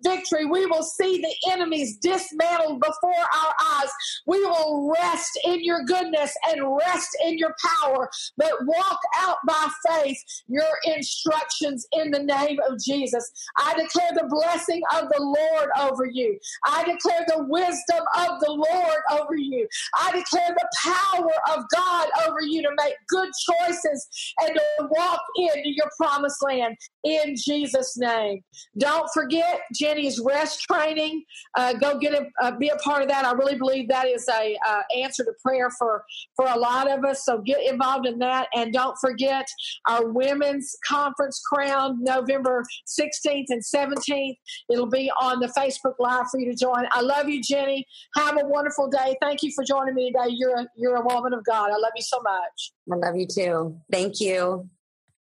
[0.03, 0.45] victory.
[0.45, 3.89] We will see the enemies dismantled before our eyes.
[4.25, 9.67] We will rest in your goodness and rest in your power, but walk out by
[9.87, 10.17] faith
[10.47, 13.31] your instructions in the name of Jesus.
[13.57, 16.37] I declare the blessing of the Lord over you.
[16.65, 19.67] I declare the wisdom of the Lord over you.
[19.99, 24.07] I declare the power of God over you to make good choices
[24.41, 28.41] and to walk into your promised land in Jesus' name.
[28.77, 29.30] Don't forget
[29.73, 31.23] Jenny's rest training.
[31.57, 33.25] Uh, go get a uh, be a part of that.
[33.25, 36.03] I really believe that is a uh, answer to prayer for
[36.35, 37.25] for a lot of us.
[37.25, 39.47] So get involved in that, and don't forget
[39.87, 44.37] our women's conference crown November 16th and 17th.
[44.69, 46.85] It'll be on the Facebook Live for you to join.
[46.91, 47.85] I love you, Jenny.
[48.15, 49.15] Have a wonderful day.
[49.21, 50.29] Thank you for joining me today.
[50.29, 51.71] You're a, you're a woman of God.
[51.71, 52.73] I love you so much.
[52.91, 53.77] I love you too.
[53.91, 54.69] Thank you.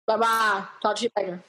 [0.05, 0.63] Bye bye.
[0.81, 1.43] Talk to you later.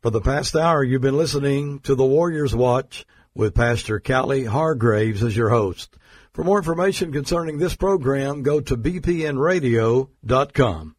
[0.00, 5.24] For the past hour, you've been listening to the Warriors Watch with Pastor Callie Hargraves
[5.24, 5.98] as your host.
[6.32, 10.94] For more information concerning this program, go to bpnradio.com.